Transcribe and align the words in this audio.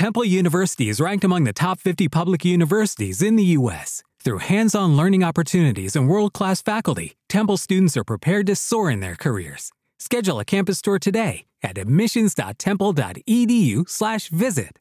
Temple 0.00 0.24
University 0.24 0.88
is 0.88 0.96
ranked 0.98 1.24
among 1.24 1.44
the 1.44 1.52
top 1.52 1.78
50 1.78 2.08
public 2.08 2.42
universities 2.42 3.20
in 3.20 3.36
the 3.36 3.44
U.S. 3.58 4.02
Through 4.24 4.38
hands 4.38 4.74
on 4.74 4.96
learning 4.96 5.22
opportunities 5.22 5.94
and 5.94 6.08
world 6.08 6.32
class 6.32 6.62
faculty, 6.62 7.18
Temple 7.28 7.58
students 7.58 7.98
are 7.98 8.04
prepared 8.04 8.46
to 8.46 8.56
soar 8.56 8.90
in 8.90 9.00
their 9.00 9.14
careers. 9.14 9.72
Schedule 9.98 10.40
a 10.40 10.44
campus 10.46 10.80
tour 10.80 10.98
today 10.98 11.44
at 11.62 11.76
admissions.temple.edu/slash 11.76 14.30
visit. 14.30 14.78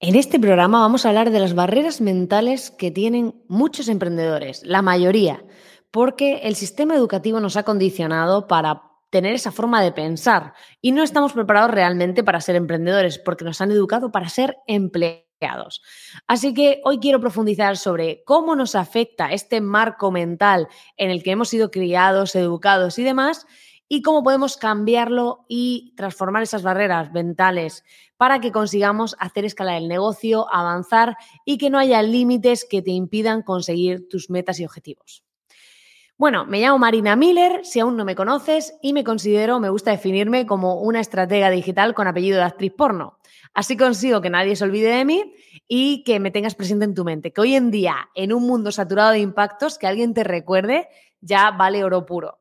En 0.00 0.16
este 0.16 0.40
programa 0.40 0.80
vamos 0.80 1.04
a 1.04 1.10
hablar 1.10 1.30
de 1.30 1.40
las 1.40 1.54
barreras 1.54 2.00
mentales 2.00 2.70
que 2.70 2.90
tienen 2.90 3.34
muchos 3.48 3.88
emprendedores, 3.88 4.62
la 4.64 4.80
mayoría, 4.80 5.44
porque 5.90 6.40
el 6.44 6.56
sistema 6.56 6.94
educativo 6.94 7.38
nos 7.38 7.58
ha 7.58 7.64
condicionado 7.64 8.48
para 8.48 8.91
tener 9.12 9.34
esa 9.34 9.52
forma 9.52 9.82
de 9.82 9.92
pensar 9.92 10.54
y 10.80 10.90
no 10.90 11.02
estamos 11.02 11.34
preparados 11.34 11.70
realmente 11.70 12.24
para 12.24 12.40
ser 12.40 12.56
emprendedores 12.56 13.18
porque 13.18 13.44
nos 13.44 13.60
han 13.60 13.70
educado 13.70 14.10
para 14.10 14.30
ser 14.30 14.56
empleados. 14.66 15.82
Así 16.26 16.54
que 16.54 16.80
hoy 16.82 16.98
quiero 16.98 17.20
profundizar 17.20 17.76
sobre 17.76 18.24
cómo 18.24 18.56
nos 18.56 18.74
afecta 18.74 19.30
este 19.30 19.60
marco 19.60 20.10
mental 20.10 20.66
en 20.96 21.10
el 21.10 21.22
que 21.22 21.32
hemos 21.32 21.50
sido 21.50 21.70
criados, 21.70 22.34
educados 22.34 22.98
y 22.98 23.04
demás 23.04 23.46
y 23.86 24.00
cómo 24.00 24.22
podemos 24.22 24.56
cambiarlo 24.56 25.44
y 25.46 25.92
transformar 25.94 26.42
esas 26.44 26.62
barreras 26.62 27.12
mentales 27.12 27.84
para 28.16 28.40
que 28.40 28.50
consigamos 28.50 29.14
hacer 29.18 29.44
escalar 29.44 29.76
el 29.76 29.88
negocio, 29.88 30.46
avanzar 30.50 31.18
y 31.44 31.58
que 31.58 31.68
no 31.68 31.78
haya 31.78 32.02
límites 32.02 32.64
que 32.64 32.80
te 32.80 32.92
impidan 32.92 33.42
conseguir 33.42 34.08
tus 34.08 34.30
metas 34.30 34.58
y 34.58 34.64
objetivos. 34.64 35.22
Bueno, 36.22 36.46
me 36.46 36.60
llamo 36.60 36.78
Marina 36.78 37.16
Miller, 37.16 37.62
si 37.64 37.80
aún 37.80 37.96
no 37.96 38.04
me 38.04 38.14
conoces, 38.14 38.78
y 38.80 38.92
me 38.92 39.02
considero, 39.02 39.58
me 39.58 39.70
gusta 39.70 39.90
definirme 39.90 40.46
como 40.46 40.80
una 40.80 41.00
estratega 41.00 41.50
digital 41.50 41.94
con 41.94 42.06
apellido 42.06 42.36
de 42.36 42.44
actriz 42.44 42.72
porno. 42.72 43.18
Así 43.54 43.76
consigo 43.76 44.20
que 44.20 44.30
nadie 44.30 44.54
se 44.54 44.62
olvide 44.62 44.94
de 44.94 45.04
mí 45.04 45.34
y 45.66 46.04
que 46.04 46.20
me 46.20 46.30
tengas 46.30 46.54
presente 46.54 46.84
en 46.84 46.94
tu 46.94 47.02
mente, 47.02 47.32
que 47.32 47.40
hoy 47.40 47.56
en 47.56 47.72
día, 47.72 48.08
en 48.14 48.32
un 48.32 48.46
mundo 48.46 48.70
saturado 48.70 49.10
de 49.10 49.18
impactos, 49.18 49.78
que 49.78 49.88
alguien 49.88 50.14
te 50.14 50.22
recuerde, 50.22 50.86
ya 51.20 51.50
vale 51.50 51.82
oro 51.82 52.06
puro. 52.06 52.38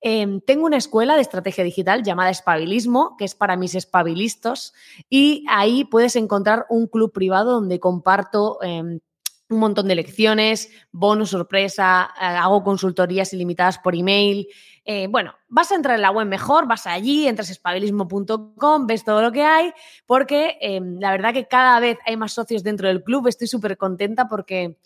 Em, 0.00 0.40
tengo 0.40 0.66
una 0.66 0.78
escuela 0.78 1.14
de 1.14 1.22
estrategia 1.22 1.62
digital 1.62 2.02
llamada 2.02 2.30
Espabilismo, 2.30 3.16
que 3.16 3.24
es 3.24 3.36
para 3.36 3.56
mis 3.56 3.76
espabilistos, 3.76 4.74
y 5.08 5.44
ahí 5.48 5.84
puedes 5.84 6.16
encontrar 6.16 6.66
un 6.70 6.88
club 6.88 7.12
privado 7.12 7.52
donde 7.52 7.78
comparto 7.78 8.58
em, 8.62 8.98
un 9.52 9.60
montón 9.60 9.88
de 9.88 9.94
lecciones, 9.94 10.70
bonus 10.90 11.30
sorpresa, 11.30 12.10
eh, 12.20 12.24
hago 12.24 12.62
consultorías 12.64 13.32
ilimitadas 13.32 13.78
por 13.78 13.94
email. 13.94 14.48
Eh, 14.84 15.06
bueno, 15.08 15.34
vas 15.48 15.70
a 15.70 15.76
entrar 15.76 15.94
en 15.96 16.02
la 16.02 16.10
web 16.10 16.26
mejor, 16.26 16.66
vas 16.66 16.86
allí, 16.86 17.28
entras 17.28 17.48
a 17.50 17.52
espabilismo.com, 17.52 18.86
ves 18.86 19.04
todo 19.04 19.22
lo 19.22 19.30
que 19.30 19.42
hay, 19.42 19.72
porque 20.06 20.58
em, 20.60 20.98
la 20.98 21.12
verdad 21.12 21.32
que 21.32 21.46
cada 21.46 21.78
vez 21.78 21.98
hay 22.04 22.16
más 22.16 22.32
socios 22.32 22.62
dentro 22.62 22.88
del 22.88 23.02
club. 23.02 23.28
Estoy 23.28 23.46
súper 23.46 23.76
contenta 23.76 24.26
porque 24.26 24.76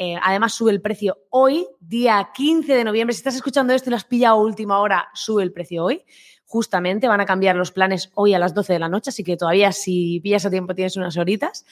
eh, 0.00 0.16
además 0.22 0.54
sube 0.54 0.70
el 0.70 0.80
precio 0.80 1.18
hoy, 1.30 1.66
día 1.80 2.30
15 2.32 2.72
de 2.72 2.84
noviembre. 2.84 3.14
Si 3.14 3.18
estás 3.18 3.34
escuchando 3.34 3.72
esto 3.72 3.88
y 3.88 3.90
lo 3.90 3.96
has 3.96 4.04
pillado 4.04 4.36
a 4.36 4.42
última 4.42 4.78
hora, 4.78 5.08
sube 5.12 5.42
el 5.42 5.52
precio 5.52 5.84
hoy. 5.84 6.04
Justamente 6.44 7.08
van 7.08 7.20
a 7.20 7.26
cambiar 7.26 7.56
los 7.56 7.72
planes 7.72 8.10
hoy 8.14 8.32
a 8.32 8.38
las 8.38 8.54
12 8.54 8.74
de 8.74 8.78
la 8.78 8.88
noche, 8.88 9.10
así 9.10 9.24
que 9.24 9.36
todavía 9.36 9.72
si 9.72 10.20
pillas 10.20 10.46
a 10.46 10.50
tiempo 10.50 10.74
tienes 10.74 10.96
unas 10.96 11.16
horitas. 11.16 11.64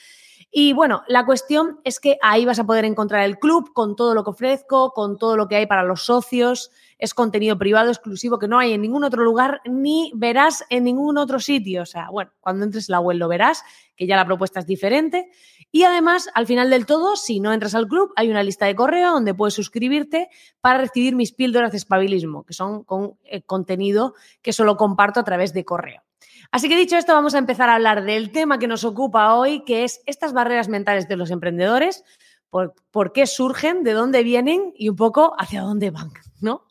Y 0.49 0.73
bueno, 0.73 1.03
la 1.07 1.25
cuestión 1.25 1.79
es 1.83 1.99
que 1.99 2.17
ahí 2.21 2.45
vas 2.45 2.59
a 2.59 2.65
poder 2.65 2.85
encontrar 2.85 3.23
el 3.25 3.37
club 3.37 3.73
con 3.73 3.95
todo 3.95 4.13
lo 4.15 4.23
que 4.23 4.29
ofrezco, 4.29 4.91
con 4.91 5.17
todo 5.17 5.35
lo 5.35 5.47
que 5.47 5.57
hay 5.57 5.65
para 5.65 5.83
los 5.83 6.05
socios. 6.05 6.71
Es 6.97 7.13
contenido 7.13 7.57
privado 7.57 7.89
exclusivo 7.89 8.39
que 8.39 8.47
no 8.47 8.57
hay 8.57 8.73
en 8.73 8.81
ningún 8.81 9.03
otro 9.03 9.23
lugar 9.23 9.61
ni 9.65 10.11
verás 10.15 10.63
en 10.69 10.85
ningún 10.85 11.17
otro 11.17 11.39
sitio. 11.39 11.81
O 11.81 11.85
sea, 11.85 12.09
bueno, 12.09 12.31
cuando 12.39 12.63
entres 12.63 12.89
en 12.89 12.93
la 12.93 13.01
web 13.01 13.17
lo 13.17 13.27
verás, 13.27 13.61
que 13.97 14.07
ya 14.07 14.15
la 14.15 14.25
propuesta 14.25 14.61
es 14.61 14.65
diferente. 14.65 15.29
Y 15.69 15.83
además, 15.83 16.29
al 16.33 16.47
final 16.47 16.69
del 16.69 16.85
todo, 16.85 17.17
si 17.17 17.41
no 17.41 17.51
entras 17.51 17.75
al 17.75 17.87
club, 17.87 18.13
hay 18.15 18.29
una 18.29 18.41
lista 18.41 18.65
de 18.65 18.75
correo 18.75 19.11
donde 19.11 19.33
puedes 19.33 19.53
suscribirte 19.53 20.29
para 20.61 20.79
recibir 20.79 21.13
mis 21.13 21.33
píldoras 21.33 21.71
de 21.71 21.77
espabilismo, 21.77 22.45
que 22.45 22.53
son 22.53 22.83
con 22.85 23.17
eh, 23.25 23.41
contenido 23.43 24.13
que 24.41 24.53
solo 24.53 24.77
comparto 24.77 25.19
a 25.19 25.23
través 25.23 25.53
de 25.53 25.65
correo. 25.65 26.06
Así 26.51 26.69
que 26.69 26.77
dicho 26.77 26.97
esto, 26.97 27.13
vamos 27.13 27.35
a 27.35 27.39
empezar 27.39 27.69
a 27.69 27.75
hablar 27.75 28.03
del 28.03 28.31
tema 28.31 28.59
que 28.59 28.67
nos 28.67 28.83
ocupa 28.83 29.33
hoy, 29.35 29.63
que 29.65 29.83
es 29.83 30.01
estas 30.05 30.33
barreras 30.33 30.69
mentales 30.69 31.07
de 31.07 31.17
los 31.17 31.31
emprendedores, 31.31 32.03
por, 32.49 33.11
qué 33.13 33.27
surgen, 33.27 33.83
de 33.83 33.93
dónde 33.93 34.23
vienen 34.23 34.73
y 34.75 34.89
un 34.89 34.95
poco 34.95 35.35
hacia 35.37 35.61
dónde 35.61 35.91
van, 35.91 36.11
¿no? 36.39 36.65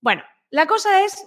Bueno, 0.00 0.22
la 0.50 0.66
cosa 0.66 1.04
es 1.04 1.24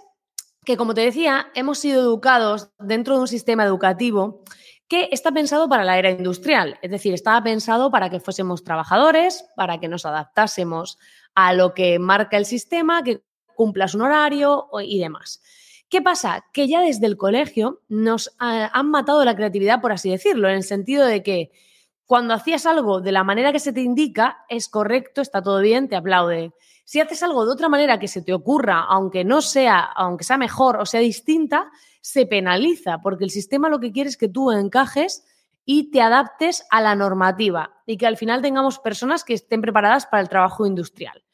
que, 0.66 0.78
como 0.78 0.94
te 0.94 1.01
decía, 1.01 1.47
hemos 1.56 1.79
sido 1.79 2.01
educados 2.01 2.69
dentro 2.78 3.16
de 3.16 3.22
un 3.22 3.28
sistema 3.28 3.63
educativo 3.63 4.44
que 4.88 5.09
está 5.12 5.31
pensado 5.31 5.67
para 5.67 5.84
la 5.84 5.97
era 5.97 6.12
industrial, 6.12 6.78
es 6.81 6.91
decir, 6.91 7.13
estaba 7.13 7.41
pensado 7.44 7.91
para 7.91 8.09
que 8.09 8.19
fuésemos 8.19 8.63
trabajadores, 8.63 9.46
para 9.56 9.79
que 9.79 9.88
nos 9.88 10.06
adaptásemos 10.06 10.97
a 11.35 11.53
lo 11.53 11.73
que 11.73 12.00
marca 12.00 12.38
el 12.38 12.46
sistema, 12.46 13.03
que 13.03 13.23
cumplas 13.56 13.96
un 13.96 14.01
horario 14.01 14.69
y 14.81 15.00
demás. 15.00 15.41
¿Qué 15.90 16.02
pasa? 16.02 16.46
Que 16.52 16.68
ya 16.68 16.81
desde 16.81 17.06
el 17.06 17.16
colegio 17.16 17.81
nos 17.88 18.36
ah, 18.40 18.70
han 18.74 18.90
matado 18.90 19.24
la 19.24 19.36
creatividad, 19.36 19.80
por 19.80 19.94
así 19.94 20.09
decirlo, 20.09 20.50
en 20.50 20.56
el 20.56 20.64
sentido 20.64 21.06
de 21.06 21.24
que 21.24 21.52
cuando 22.06 22.34
hacías 22.34 22.66
algo 22.66 23.00
de 23.00 23.12
la 23.12 23.24
manera 23.24 23.52
que 23.52 23.59
se 23.59 23.74
te 23.74 23.81
indica, 23.81 24.46
es 24.50 24.70
correcto, 24.70 25.22
está 25.22 25.42
todo 25.42 25.62
bien, 25.62 25.88
te 25.88 25.96
aplaude. 25.96 26.52
Si 26.84 27.00
haces 27.00 27.22
algo 27.24 27.46
de 27.46 27.52
otra 27.52 27.70
manera 27.70 28.00
que 28.00 28.08
se 28.08 28.22
te 28.22 28.34
ocurra, 28.34 28.81
aunque 28.81 29.26
no 29.26 29.42
sea, 29.42 29.80
aunque 29.80 30.24
sea 30.24 30.38
mejor 30.38 30.78
o 30.78 30.86
sea 30.86 31.02
distinta, 31.02 31.70
se 32.02 32.26
penaliza, 32.26 33.00
porque 33.00 33.26
el 33.26 33.30
sistema 33.30 33.68
lo 33.70 33.80
que 33.80 33.92
quiere 33.92 34.09
es 34.09 34.18
que 34.18 34.30
tú 34.30 34.52
encajes 34.52 35.26
y 35.66 35.92
te 35.92 36.02
adaptes 36.02 36.66
a 36.70 36.80
la 36.81 36.96
normativa 36.96 37.81
y 37.86 37.97
que 37.97 38.08
al 38.08 38.16
final 38.16 38.42
tengamos 38.42 38.80
personas 38.80 39.26
que 39.26 39.34
estén 39.34 39.62
preparadas 39.62 40.06
para 40.06 40.22
el 40.22 40.30
trabajo 40.30 40.66
industrial. 40.66 41.27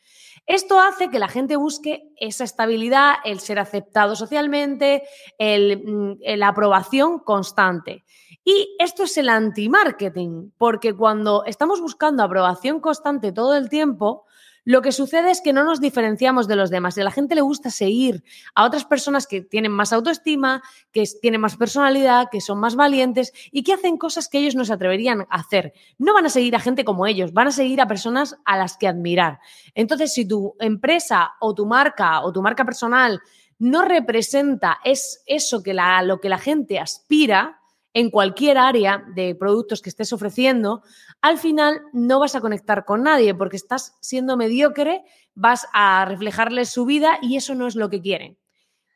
Esto 0.45 0.79
hace 0.79 1.09
que 1.09 1.19
la 1.19 1.29
gente 1.29 1.55
busque 1.55 2.11
esa 2.17 2.43
estabilidad, 2.43 3.15
el 3.23 3.39
ser 3.39 3.59
aceptado 3.59 4.15
socialmente, 4.15 5.03
mm, 5.39 6.13
la 6.35 6.49
aprobación 6.49 7.19
constante. 7.19 8.03
Y 8.43 8.75
esto 8.77 9.03
es 9.03 9.17
el 9.17 9.29
anti-marketing, 9.29 10.51
porque 10.57 10.93
cuando 10.93 11.45
estamos 11.45 11.79
buscando 11.79 12.23
aprobación 12.23 12.81
constante 12.81 13.31
todo 13.31 13.55
el 13.55 13.69
tiempo, 13.69 14.25
lo 14.65 14.81
que 14.81 14.91
sucede 14.91 15.31
es 15.31 15.41
que 15.41 15.53
no 15.53 15.63
nos 15.63 15.81
diferenciamos 15.81 16.47
de 16.47 16.55
los 16.55 16.69
demás 16.69 16.97
y 16.97 17.01
a 17.01 17.03
la 17.03 17.11
gente 17.11 17.35
le 17.35 17.41
gusta 17.41 17.69
seguir 17.69 18.23
a 18.55 18.65
otras 18.65 18.85
personas 18.85 19.27
que 19.27 19.41
tienen 19.41 19.71
más 19.71 19.91
autoestima, 19.91 20.61
que 20.91 21.03
tienen 21.21 21.41
más 21.41 21.57
personalidad, 21.57 22.27
que 22.31 22.41
son 22.41 22.59
más 22.59 22.75
valientes 22.75 23.33
y 23.51 23.63
que 23.63 23.73
hacen 23.73 23.97
cosas 23.97 24.29
que 24.29 24.39
ellos 24.39 24.55
no 24.55 24.63
se 24.63 24.73
atreverían 24.73 25.21
a 25.29 25.35
hacer. 25.35 25.73
No 25.97 26.13
van 26.13 26.25
a 26.25 26.29
seguir 26.29 26.55
a 26.55 26.59
gente 26.59 26.85
como 26.85 27.05
ellos, 27.05 27.33
van 27.33 27.47
a 27.47 27.51
seguir 27.51 27.81
a 27.81 27.87
personas 27.87 28.37
a 28.45 28.57
las 28.57 28.77
que 28.77 28.87
admirar. 28.87 29.39
Entonces, 29.75 30.13
si 30.13 30.25
tu 30.27 30.55
empresa 30.59 31.33
o 31.39 31.53
tu 31.53 31.65
marca 31.65 32.21
o 32.21 32.31
tu 32.31 32.41
marca 32.41 32.63
personal 32.63 33.21
no 33.59 33.83
representa 33.83 34.79
es 34.83 35.23
eso 35.25 35.63
que 35.63 35.73
lo 35.73 36.19
que 36.19 36.29
la 36.29 36.37
gente 36.37 36.79
aspira, 36.79 37.61
en 37.93 38.09
cualquier 38.09 38.57
área 38.57 39.03
de 39.15 39.35
productos 39.35 39.81
que 39.81 39.89
estés 39.89 40.11
ofreciendo, 40.13 40.81
al 41.21 41.37
final 41.37 41.81
no 41.93 42.19
vas 42.19 42.35
a 42.35 42.41
conectar 42.41 42.85
con 42.85 43.03
nadie 43.03 43.35
porque 43.35 43.55
estás 43.55 43.97
siendo 44.01 44.35
mediocre, 44.35 45.03
vas 45.35 45.67
a 45.73 46.05
reflejarles 46.05 46.69
su 46.69 46.85
vida 46.85 47.19
y 47.21 47.37
eso 47.37 47.55
no 47.55 47.67
es 47.67 47.75
lo 47.75 47.89
que 47.89 48.01
quieren. 48.01 48.37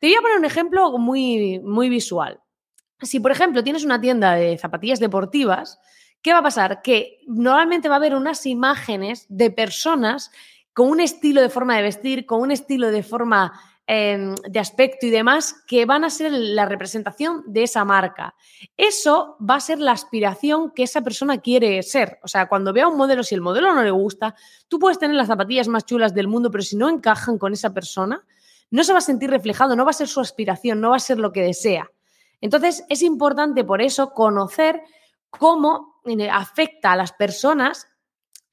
Te 0.00 0.08
voy 0.08 0.16
a 0.16 0.20
poner 0.20 0.38
un 0.38 0.44
ejemplo 0.44 0.98
muy, 0.98 1.60
muy 1.60 1.88
visual. 1.88 2.40
Si, 3.00 3.20
por 3.20 3.30
ejemplo, 3.30 3.62
tienes 3.62 3.84
una 3.84 4.00
tienda 4.00 4.34
de 4.34 4.58
zapatillas 4.58 4.98
deportivas, 4.98 5.80
¿qué 6.20 6.32
va 6.32 6.38
a 6.38 6.42
pasar? 6.42 6.82
Que 6.82 7.20
normalmente 7.26 7.88
va 7.88 7.96
a 7.96 7.98
haber 7.98 8.14
unas 8.14 8.46
imágenes 8.46 9.26
de 9.28 9.50
personas 9.50 10.32
con 10.72 10.90
un 10.90 11.00
estilo 11.00 11.40
de 11.40 11.48
forma 11.48 11.76
de 11.76 11.82
vestir, 11.82 12.26
con 12.26 12.40
un 12.40 12.50
estilo 12.50 12.90
de 12.90 13.02
forma 13.02 13.52
Em, 13.90 14.34
de 14.46 14.60
aspecto 14.60 15.06
y 15.06 15.10
demás 15.10 15.64
que 15.66 15.86
van 15.86 16.04
a 16.04 16.10
ser 16.10 16.30
la 16.30 16.66
representación 16.66 17.42
de 17.46 17.62
esa 17.62 17.86
marca. 17.86 18.34
Eso 18.76 19.38
va 19.40 19.54
a 19.54 19.60
ser 19.60 19.78
la 19.78 19.92
aspiración 19.92 20.72
que 20.72 20.82
esa 20.82 21.00
persona 21.00 21.38
quiere 21.38 21.82
ser. 21.82 22.18
O 22.22 22.28
sea, 22.28 22.50
cuando 22.50 22.74
vea 22.74 22.86
un 22.86 22.98
modelo, 22.98 23.22
si 23.22 23.34
el 23.34 23.40
modelo 23.40 23.74
no 23.74 23.82
le 23.82 23.90
gusta, 23.90 24.34
tú 24.68 24.78
puedes 24.78 24.98
tener 24.98 25.16
las 25.16 25.28
zapatillas 25.28 25.68
más 25.68 25.86
chulas 25.86 26.12
del 26.12 26.28
mundo, 26.28 26.50
pero 26.50 26.62
si 26.62 26.76
no 26.76 26.90
encajan 26.90 27.38
con 27.38 27.54
esa 27.54 27.72
persona, 27.72 28.22
no 28.70 28.84
se 28.84 28.92
va 28.92 28.98
a 28.98 29.00
sentir 29.00 29.30
reflejado, 29.30 29.74
no 29.74 29.86
va 29.86 29.90
a 29.92 29.94
ser 29.94 30.08
su 30.08 30.20
aspiración, 30.20 30.82
no 30.82 30.90
va 30.90 30.96
a 30.96 31.00
ser 31.00 31.18
lo 31.18 31.32
que 31.32 31.40
desea. 31.40 31.90
Entonces, 32.42 32.84
es 32.90 33.00
importante 33.00 33.64
por 33.64 33.80
eso 33.80 34.12
conocer 34.12 34.82
cómo 35.30 36.02
eh, 36.04 36.28
afecta 36.28 36.92
a 36.92 36.96
las 36.96 37.12
personas 37.12 37.88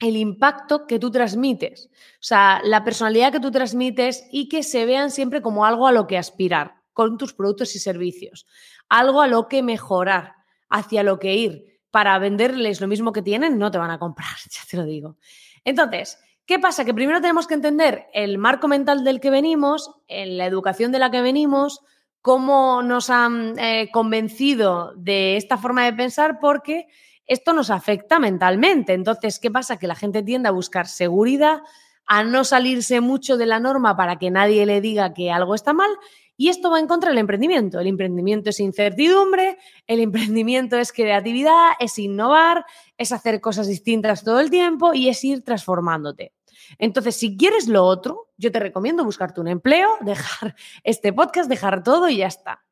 el 0.06 0.18
impacto 0.18 0.88
que 0.88 1.00
tú 1.00 1.12
transmites, 1.12 1.90
o 1.92 2.24
sea, 2.28 2.62
la 2.64 2.84
personalidad 2.84 3.32
que 3.32 3.40
tú 3.40 3.52
transmites 3.52 4.28
y 4.32 4.50
que 4.50 4.64
se 4.64 4.86
vean 4.86 5.12
siempre 5.12 5.42
como 5.42 5.66
algo 5.66 5.88
a 5.88 5.92
lo 5.92 6.08
que 6.08 6.18
aspirar 6.18 6.76
con 6.94 7.18
tus 7.18 7.34
productos 7.34 7.76
y 7.76 7.80
servicios, 7.80 8.46
algo 8.90 9.22
a 9.22 9.28
lo 9.28 9.48
que 9.48 9.64
mejorar, 9.64 10.36
hacia 10.70 11.04
lo 11.04 11.20
que 11.20 11.36
ir. 11.36 11.80
Para 11.92 12.20
venderles 12.20 12.82
lo 12.82 12.88
mismo 12.88 13.14
que 13.14 13.22
tienen, 13.22 13.58
no 13.58 13.72
te 13.72 13.78
van 13.78 13.92
a 13.92 14.00
comprar, 14.00 14.36
ya 14.50 14.62
te 14.70 14.78
lo 14.78 14.84
digo. 14.84 15.18
Entonces, 15.64 16.20
¿qué 16.46 16.60
pasa? 16.60 16.86
Que 16.86 16.94
primero 16.94 17.22
tenemos 17.22 17.48
que 17.48 17.54
entender 17.54 18.08
el 18.14 18.38
marco 18.38 18.68
mental 18.68 19.04
del 19.04 19.20
que 19.20 19.30
venimos, 19.30 19.92
en 20.08 20.38
la 20.38 20.46
educación 20.46 20.92
de 20.92 21.00
la 21.00 21.10
que 21.12 21.22
venimos, 21.22 21.82
cómo 22.22 22.82
nos 22.82 23.10
han 23.10 23.58
eh, 23.60 23.90
convencido 23.92 24.94
de 24.96 25.38
esta 25.38 25.58
forma 25.58 25.86
de 25.86 25.94
pensar 25.94 26.40
porque 26.40 26.88
esto 27.28 27.54
nos 27.54 27.70
afecta 27.70 28.20
mentalmente. 28.20 28.94
Entonces, 28.94 29.40
¿qué 29.40 29.52
pasa? 29.52 29.78
Que 29.78 29.88
la 29.88 29.96
gente 29.96 30.24
tiende 30.24 30.50
a 30.50 30.52
buscar 30.52 30.88
seguridad, 30.88 31.62
a 32.08 32.24
no 32.24 32.44
salirse 32.44 33.02
mucho 33.02 33.38
de 33.38 33.46
la 33.46 33.60
norma 33.60 33.98
para 33.98 34.18
que 34.18 34.32
nadie 34.32 34.66
le 34.66 34.82
diga 34.82 35.14
que 35.14 35.32
algo 35.32 35.56
está 35.56 35.74
mal. 35.74 35.90
Y 36.38 36.50
esto 36.50 36.70
va 36.70 36.80
en 36.80 36.88
contra 36.88 37.10
del 37.10 37.20
emprendimiento. 37.20 37.80
El 37.80 37.88
emprendimiento 37.88 38.50
es 38.50 38.60
incertidumbre, 38.60 39.58
el 39.88 40.02
emprendimiento 40.02 40.78
es 40.78 40.92
creatividad, 40.92 41.72
es 41.80 41.98
innovar, 41.98 42.66
es 42.98 43.12
hacer 43.12 43.40
cosas 43.40 43.68
distintas 43.68 44.24
todo 44.24 44.40
el 44.40 44.50
tiempo 44.50 44.94
y 44.94 45.08
es 45.08 45.24
ir 45.24 45.44
transformándote. 45.44 46.34
Entonces, 46.78 47.16
si 47.16 47.38
quieres 47.38 47.68
lo 47.68 47.86
otro, 47.86 48.30
yo 48.38 48.52
te 48.52 48.60
recomiendo 48.60 49.06
buscarte 49.06 49.40
un 49.40 49.48
empleo, 49.48 49.90
dejar 50.02 50.56
este 50.84 51.14
podcast, 51.14 51.50
dejar 51.50 51.84
todo 51.84 52.10
y 52.10 52.18
ya 52.18 52.28
está. 52.28 52.66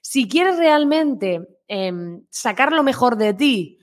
Si 0.00 0.26
quieres 0.26 0.56
realmente 0.56 1.46
em, 1.68 2.24
sacar 2.30 2.72
lo 2.72 2.82
mejor 2.82 3.16
de 3.16 3.34
ti, 3.34 3.79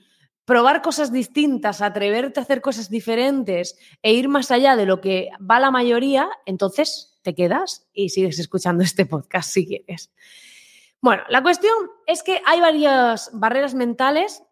probar 0.48 0.80
cosas 0.80 1.12
distintas, 1.12 1.82
atreverte 1.82 2.40
a 2.40 2.42
hacer 2.42 2.62
cosas 2.62 2.88
diferentes 2.88 3.76
e 4.02 4.14
ir 4.14 4.30
más 4.30 4.50
allá 4.50 4.76
de 4.76 4.86
lo 4.86 5.02
que 5.02 5.28
va 5.38 5.60
la 5.60 5.70
mayoría, 5.70 6.26
entonces 6.46 7.20
te 7.20 7.34
quedas 7.34 7.86
y 7.92 8.08
sigues 8.08 8.38
escuchando 8.38 8.82
este 8.82 9.04
podcast 9.04 9.50
si 9.50 9.66
quieres. 9.66 10.10
Bueno, 11.02 11.22
la 11.28 11.42
cuestión 11.42 11.74
es 12.06 12.22
que 12.22 12.40
hay 12.46 12.62
varias 12.62 13.28
barreras 13.34 13.74
mentales 13.74 14.42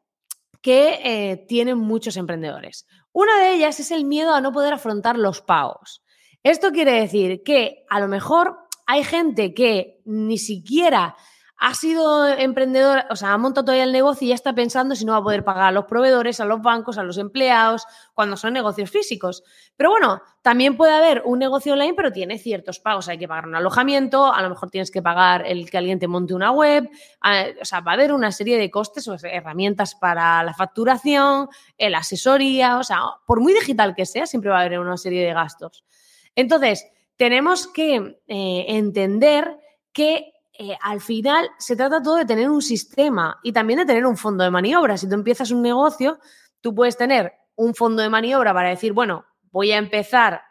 que 0.61 1.01
eh, 1.03 1.47
tienen 1.49 1.79
muchos 1.79 2.19
emprendedores. 2.19 2.87
Una 3.13 3.41
de 3.41 3.55
ellas 3.55 3.81
es 3.81 3.91
el 3.91 4.05
miedo 4.05 4.35
a 4.35 4.43
no 4.43 4.53
poder 4.53 4.75
afrontar 4.75 5.17
los 5.17 5.41
pagos. 5.41 6.05
Esto 6.43 6.73
quiere 6.73 6.93
decir 6.93 7.43
que 7.43 7.87
a 7.89 8.01
lo 8.01 8.09
mejor 8.09 8.59
hay 8.85 9.03
gente 9.03 9.55
que 9.55 10.03
ni 10.05 10.37
siquiera 10.37 11.17
ha 11.59 11.75
sido 11.75 12.29
emprendedor, 12.29 13.05
o 13.09 13.17
sea, 13.17 13.33
ha 13.33 13.39
montado 13.39 13.65
todavía 13.65 13.85
el 13.85 13.93
negocio 13.93 14.27
y 14.27 14.29
ya 14.29 14.35
está 14.35 14.55
pensando 14.55 14.95
si 14.95 15.07
no 15.07 15.13
va 15.13 15.19
a 15.19 15.23
poder 15.23 15.43
pagar 15.43 15.65
a 15.65 15.73
los 15.73 15.87
proveedores, 15.87 16.39
a 16.41 16.45
los 16.45 16.61
bancos, 16.61 16.99
a 16.99 17.03
los 17.03 17.17
empleados, 17.17 17.87
cuando 18.13 18.37
son 18.37 18.53
negocios 18.53 18.91
físicos. 18.91 19.43
Pero 19.75 19.91
bueno, 19.91 20.21
también 20.43 20.77
puede 20.77 20.95
haber 20.95 21.23
un 21.25 21.39
negocio 21.39 21.73
online, 21.73 21.95
pero 21.95 22.13
tiene 22.13 22.39
ciertos 22.39 22.79
pagos. 22.79 23.09
Hay 23.09 23.17
que 23.17 23.27
pagar 23.27 23.47
un 23.47 23.55
alojamiento, 23.55 24.33
a 24.33 24.43
lo 24.43 24.51
mejor 24.51 24.71
tienes 24.71 24.91
que 24.91 25.01
pagar 25.01 25.47
el 25.47 25.71
que 25.71 25.79
alguien 25.79 25.99
te 25.99 26.09
monte 26.09 26.35
una 26.35 26.51
web, 26.51 26.91
o 26.91 27.65
sea, 27.65 27.81
va 27.81 27.93
a 27.93 27.95
haber 27.95 28.13
una 28.13 28.33
serie 28.33 28.59
de 28.59 28.71
costes 28.71 29.09
o 29.09 29.17
herramientas 29.23 29.95
para 29.95 30.43
la 30.43 30.53
facturación, 30.53 31.49
la 31.79 31.99
asesoría, 31.99 32.79
o 32.79 32.85
sea, 32.85 33.01
por 33.27 33.41
muy 33.41 33.55
digital 33.55 33.95
que 33.95 34.05
sea, 34.05 34.27
siempre 34.27 34.51
va 34.51 34.59
a 34.59 34.63
haber 34.63 34.79
una 34.79 34.99
serie 34.99 35.25
de 35.25 35.33
gastos. 35.33 35.85
Entonces, 36.35 36.87
tenemos 37.17 37.67
que 37.67 38.19
eh, 38.29 38.65
entender 38.69 39.59
que 39.93 40.35
eh, 40.59 40.77
al 40.81 41.01
final 41.01 41.49
se 41.59 41.77
trata 41.77 42.03
todo 42.03 42.17
de 42.17 42.25
tener 42.25 42.51
un 42.51 42.63
sistema 42.63 43.39
y 43.43 43.53
también 43.53 43.79
de 43.79 43.87
tener 43.87 44.07
un 44.07 44.17
fondo 44.17 44.45
de 44.45 44.51
maniobra. 44.51 44.97
Si 44.97 45.09
tú 45.09 45.15
empiezas 45.15 45.51
un 45.51 45.63
negocio, 45.63 46.19
tú 46.61 46.75
puedes 46.75 46.97
tener 46.97 47.33
un 47.55 47.75
fondo 47.75 48.03
de 48.03 48.09
maniobra 48.09 48.53
para 48.53 48.71
decir, 48.71 48.93
bueno, 48.93 49.25
voy 49.51 49.73
a 49.73 49.79
empezar 49.79 50.43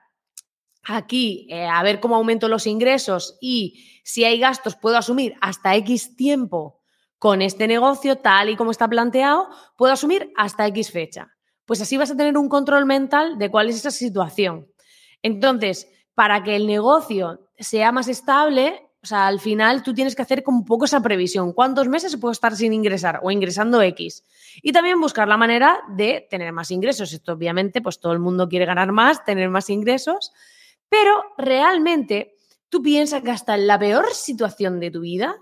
aquí 0.84 1.48
eh, 1.50 1.66
a 1.66 1.82
ver 1.84 2.00
cómo 2.00 2.16
aumento 2.16 2.48
los 2.48 2.68
ingresos 2.68 3.38
y 3.42 4.02
si 4.04 4.24
hay 4.24 4.40
gastos 4.40 4.76
puedo 4.76 4.98
asumir 4.98 5.36
hasta 5.42 5.76
X 5.76 6.16
tiempo 6.16 6.82
con 7.18 7.42
este 7.42 7.68
negocio, 7.68 8.18
tal 8.18 8.50
y 8.50 8.56
como 8.56 8.72
está 8.72 8.88
planteado, 8.88 9.50
puedo 9.78 9.94
asumir 9.94 10.32
hasta 10.36 10.68
X 10.68 10.92
fecha. 10.92 11.32
Pues 11.66 11.82
así 11.82 11.98
vas 11.98 12.12
a 12.12 12.18
tener 12.18 12.38
un 12.38 12.50
control 12.50 12.86
mental 12.86 13.40
de 13.40 13.50
cuál 13.50 13.70
es 13.70 13.78
esa 13.78 13.92
situación. 13.92 14.68
Entonces, 15.24 15.88
para 16.14 16.44
que 16.44 16.56
el 16.56 16.68
negocio 16.68 17.50
sea 17.58 17.92
más 17.92 18.08
estable, 18.08 18.85
o 19.06 19.08
sea, 19.08 19.28
al 19.28 19.40
final 19.40 19.84
tú 19.84 19.94
tienes 19.94 20.16
que 20.16 20.24
hacer 20.24 20.42
como 20.42 20.58
un 20.58 20.66
poco 20.66 20.86
esa 20.86 21.00
previsión. 21.00 21.54
¿Cuántos 21.54 21.88
meses 21.88 22.18
puedo 22.18 22.32
estar 22.32 22.56
sin 22.56 22.74
ingresar 22.74 23.20
o 23.22 23.30
ingresando 23.30 23.80
X? 23.80 24.24
Y 24.64 24.72
también 24.72 25.00
buscar 25.00 25.28
la 25.28 25.38
manera 25.38 25.78
de 25.90 26.26
tener 26.28 26.52
más 26.52 26.72
ingresos. 26.72 27.14
Esto 27.14 27.34
obviamente, 27.34 27.84
pues 27.84 28.00
todo 28.00 28.14
el 28.14 28.20
mundo 28.20 28.50
quiere 28.50 28.66
ganar 28.66 28.92
más, 28.92 29.24
tener 29.24 29.52
más 29.52 29.70
ingresos, 29.70 30.34
pero 30.90 31.24
realmente 31.38 32.34
tú 32.68 32.82
piensas 32.82 33.22
que 33.22 33.30
hasta 33.30 33.54
en 33.54 33.68
la 33.68 33.78
peor 33.78 34.12
situación 34.12 34.80
de 34.80 34.90
tu 34.90 35.02
vida, 35.02 35.36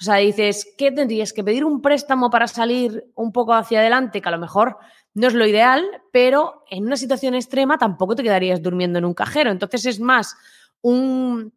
o 0.00 0.02
sea, 0.02 0.14
dices, 0.14 0.72
¿qué 0.78 0.90
tendrías 0.90 1.34
que 1.34 1.44
pedir 1.44 1.66
un 1.66 1.82
préstamo 1.82 2.30
para 2.30 2.46
salir 2.46 3.12
un 3.14 3.30
poco 3.30 3.52
hacia 3.52 3.80
adelante? 3.80 4.22
Que 4.22 4.28
a 4.30 4.32
lo 4.32 4.38
mejor 4.38 4.78
no 5.12 5.26
es 5.26 5.34
lo 5.34 5.46
ideal, 5.46 5.84
pero 6.12 6.64
en 6.70 6.86
una 6.86 6.96
situación 6.96 7.34
extrema 7.34 7.76
tampoco 7.76 8.16
te 8.16 8.22
quedarías 8.22 8.62
durmiendo 8.62 8.98
en 8.98 9.04
un 9.04 9.12
cajero. 9.12 9.50
Entonces 9.50 9.84
es 9.84 10.00
más 10.00 10.34
un 10.80 11.52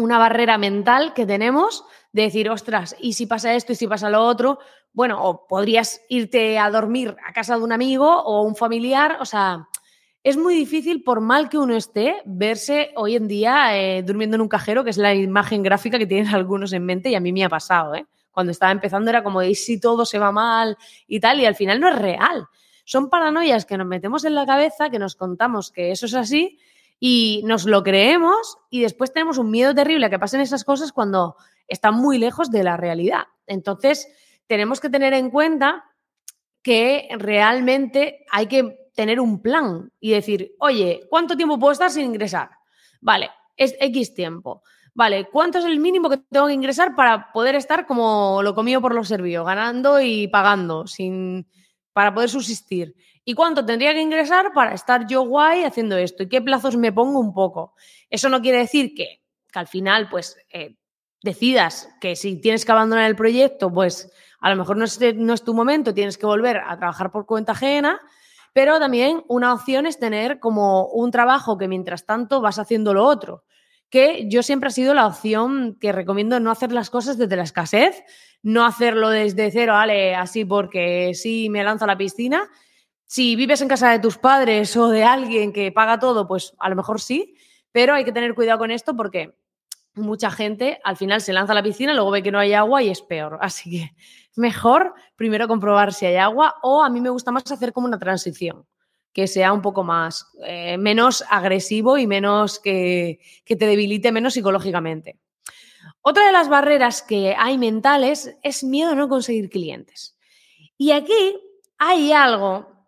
una 0.00 0.18
barrera 0.18 0.58
mental 0.58 1.14
que 1.14 1.26
tenemos 1.26 1.84
de 2.12 2.22
decir, 2.22 2.50
ostras, 2.50 2.96
¿y 3.00 3.12
si 3.12 3.26
pasa 3.26 3.54
esto 3.54 3.72
y 3.72 3.76
si 3.76 3.86
pasa 3.86 4.10
lo 4.10 4.22
otro? 4.24 4.58
Bueno, 4.92 5.22
o 5.22 5.46
podrías 5.46 6.00
irte 6.08 6.58
a 6.58 6.70
dormir 6.70 7.16
a 7.26 7.32
casa 7.32 7.56
de 7.56 7.62
un 7.62 7.72
amigo 7.72 8.22
o 8.22 8.42
un 8.42 8.56
familiar, 8.56 9.18
o 9.20 9.24
sea, 9.24 9.68
es 10.22 10.36
muy 10.36 10.54
difícil, 10.54 11.02
por 11.02 11.20
mal 11.20 11.48
que 11.48 11.56
uno 11.56 11.74
esté, 11.74 12.16
verse 12.26 12.90
hoy 12.96 13.16
en 13.16 13.26
día 13.26 13.78
eh, 13.78 14.02
durmiendo 14.02 14.34
en 14.34 14.42
un 14.42 14.48
cajero, 14.48 14.84
que 14.84 14.90
es 14.90 14.98
la 14.98 15.14
imagen 15.14 15.62
gráfica 15.62 15.98
que 15.98 16.06
tienen 16.06 16.28
algunos 16.34 16.72
en 16.72 16.84
mente 16.84 17.10
y 17.10 17.14
a 17.14 17.20
mí 17.20 17.32
me 17.32 17.44
ha 17.44 17.48
pasado, 17.48 17.94
¿eh? 17.94 18.06
Cuando 18.30 18.52
estaba 18.52 18.70
empezando 18.70 19.10
era 19.10 19.24
como, 19.24 19.42
¿y 19.42 19.54
si 19.54 19.80
todo 19.80 20.04
se 20.04 20.18
va 20.18 20.30
mal 20.30 20.76
y 21.08 21.18
tal? 21.18 21.40
Y 21.40 21.46
al 21.46 21.56
final 21.56 21.80
no 21.80 21.88
es 21.88 21.96
real. 21.96 22.46
Son 22.84 23.10
paranoias 23.10 23.64
que 23.66 23.76
nos 23.76 23.86
metemos 23.86 24.24
en 24.24 24.34
la 24.34 24.46
cabeza, 24.46 24.88
que 24.88 24.98
nos 24.98 25.16
contamos 25.16 25.72
que 25.72 25.90
eso 25.90 26.06
es 26.06 26.14
así 26.14 26.58
y 27.00 27.42
nos 27.46 27.64
lo 27.64 27.82
creemos 27.82 28.58
y 28.68 28.82
después 28.82 29.12
tenemos 29.12 29.38
un 29.38 29.50
miedo 29.50 29.74
terrible 29.74 30.06
a 30.06 30.10
que 30.10 30.18
pasen 30.18 30.42
esas 30.42 30.64
cosas 30.64 30.92
cuando 30.92 31.34
están 31.66 31.94
muy 31.94 32.18
lejos 32.18 32.50
de 32.50 32.62
la 32.62 32.76
realidad. 32.76 33.24
Entonces, 33.46 34.06
tenemos 34.46 34.80
que 34.80 34.90
tener 34.90 35.14
en 35.14 35.30
cuenta 35.30 35.84
que 36.62 37.08
realmente 37.18 38.26
hay 38.30 38.46
que 38.46 38.90
tener 38.94 39.18
un 39.18 39.40
plan 39.40 39.90
y 39.98 40.10
decir, 40.10 40.52
oye, 40.58 41.06
¿cuánto 41.08 41.36
tiempo 41.36 41.58
puedo 41.58 41.72
estar 41.72 41.90
sin 41.90 42.04
ingresar? 42.04 42.50
Vale, 43.00 43.30
es 43.56 43.74
X 43.80 44.14
tiempo. 44.14 44.62
Vale, 44.92 45.28
¿cuánto 45.30 45.58
es 45.58 45.64
el 45.64 45.80
mínimo 45.80 46.10
que 46.10 46.18
tengo 46.18 46.48
que 46.48 46.52
ingresar 46.52 46.94
para 46.94 47.32
poder 47.32 47.54
estar 47.54 47.86
como 47.86 48.42
lo 48.42 48.54
comido 48.54 48.82
por 48.82 48.94
lo 48.94 49.04
servido, 49.04 49.44
ganando 49.44 50.00
y 50.00 50.28
pagando, 50.28 50.86
sin, 50.86 51.48
para 51.94 52.12
poder 52.12 52.28
subsistir? 52.28 52.94
¿Y 53.30 53.34
cuánto 53.34 53.64
tendría 53.64 53.94
que 53.94 54.00
ingresar 54.00 54.52
para 54.52 54.74
estar 54.74 55.06
yo 55.06 55.22
guay 55.22 55.62
haciendo 55.62 55.96
esto? 55.96 56.24
¿Y 56.24 56.28
qué 56.28 56.42
plazos 56.42 56.76
me 56.76 56.90
pongo 56.90 57.20
un 57.20 57.32
poco? 57.32 57.76
Eso 58.08 58.28
no 58.28 58.42
quiere 58.42 58.58
decir 58.58 58.92
que, 58.92 59.22
al 59.54 59.68
final, 59.68 60.08
pues, 60.08 60.36
eh, 60.52 60.74
decidas 61.22 61.88
que 62.00 62.16
si 62.16 62.40
tienes 62.40 62.64
que 62.64 62.72
abandonar 62.72 63.08
el 63.08 63.14
proyecto, 63.14 63.72
pues 63.72 64.12
a 64.40 64.50
lo 64.50 64.56
mejor 64.56 64.76
no 64.76 64.84
es, 64.84 64.98
no 65.14 65.32
es 65.32 65.44
tu 65.44 65.54
momento, 65.54 65.94
tienes 65.94 66.18
que 66.18 66.26
volver 66.26 66.56
a 66.56 66.76
trabajar 66.76 67.12
por 67.12 67.24
cuenta 67.24 67.52
ajena, 67.52 68.00
pero 68.52 68.80
también 68.80 69.22
una 69.28 69.54
opción 69.54 69.86
es 69.86 70.00
tener 70.00 70.40
como 70.40 70.86
un 70.88 71.12
trabajo 71.12 71.56
que 71.56 71.68
mientras 71.68 72.06
tanto 72.06 72.40
vas 72.40 72.58
haciendo 72.58 72.94
lo 72.94 73.04
otro 73.04 73.44
que 73.90 74.28
yo 74.28 74.44
siempre 74.44 74.68
ha 74.68 74.70
sido 74.70 74.94
la 74.94 75.06
opción 75.06 75.76
que 75.80 75.90
recomiendo 75.90 76.38
no 76.38 76.52
hacer 76.52 76.70
las 76.70 76.90
cosas 76.90 77.18
desde 77.18 77.34
la 77.34 77.42
escasez, 77.42 78.04
no 78.40 78.64
hacerlo 78.64 79.10
desde 79.10 79.50
cero, 79.50 79.72
vale, 79.72 80.14
así 80.14 80.44
porque 80.44 81.12
sí 81.14 81.48
me 81.50 81.64
lanzo 81.64 81.84
a 81.84 81.88
la 81.88 81.98
piscina, 81.98 82.48
si 83.10 83.34
vives 83.34 83.60
en 83.60 83.66
casa 83.66 83.90
de 83.90 83.98
tus 83.98 84.18
padres 84.18 84.76
o 84.76 84.88
de 84.88 85.02
alguien 85.02 85.52
que 85.52 85.72
paga 85.72 85.98
todo, 85.98 86.28
pues 86.28 86.54
a 86.60 86.68
lo 86.68 86.76
mejor 86.76 87.00
sí, 87.00 87.34
pero 87.72 87.92
hay 87.92 88.04
que 88.04 88.12
tener 88.12 88.36
cuidado 88.36 88.60
con 88.60 88.70
esto 88.70 88.94
porque 88.94 89.34
mucha 89.94 90.30
gente 90.30 90.78
al 90.84 90.96
final 90.96 91.20
se 91.20 91.32
lanza 91.32 91.50
a 91.50 91.56
la 91.56 91.62
piscina, 91.64 91.92
luego 91.92 92.12
ve 92.12 92.22
que 92.22 92.30
no 92.30 92.38
hay 92.38 92.52
agua 92.52 92.84
y 92.84 92.88
es 92.88 93.02
peor. 93.02 93.38
Así 93.42 93.68
que 93.68 93.96
mejor 94.36 94.94
primero 95.16 95.48
comprobar 95.48 95.92
si 95.92 96.06
hay 96.06 96.18
agua 96.18 96.54
o 96.62 96.84
a 96.84 96.88
mí 96.88 97.00
me 97.00 97.10
gusta 97.10 97.32
más 97.32 97.50
hacer 97.50 97.72
como 97.72 97.88
una 97.88 97.98
transición 97.98 98.64
que 99.12 99.26
sea 99.26 99.52
un 99.52 99.60
poco 99.60 99.82
más, 99.82 100.28
eh, 100.46 100.78
menos 100.78 101.24
agresivo 101.28 101.98
y 101.98 102.06
menos 102.06 102.60
que, 102.60 103.18
que 103.44 103.56
te 103.56 103.66
debilite 103.66 104.12
menos 104.12 104.34
psicológicamente. 104.34 105.18
Otra 106.00 106.26
de 106.26 106.32
las 106.32 106.48
barreras 106.48 107.02
que 107.02 107.34
hay 107.36 107.58
mentales 107.58 108.36
es 108.44 108.62
miedo 108.62 108.92
a 108.92 108.94
no 108.94 109.08
conseguir 109.08 109.50
clientes. 109.50 110.16
Y 110.78 110.92
aquí 110.92 111.36
hay 111.76 112.12
algo 112.12 112.79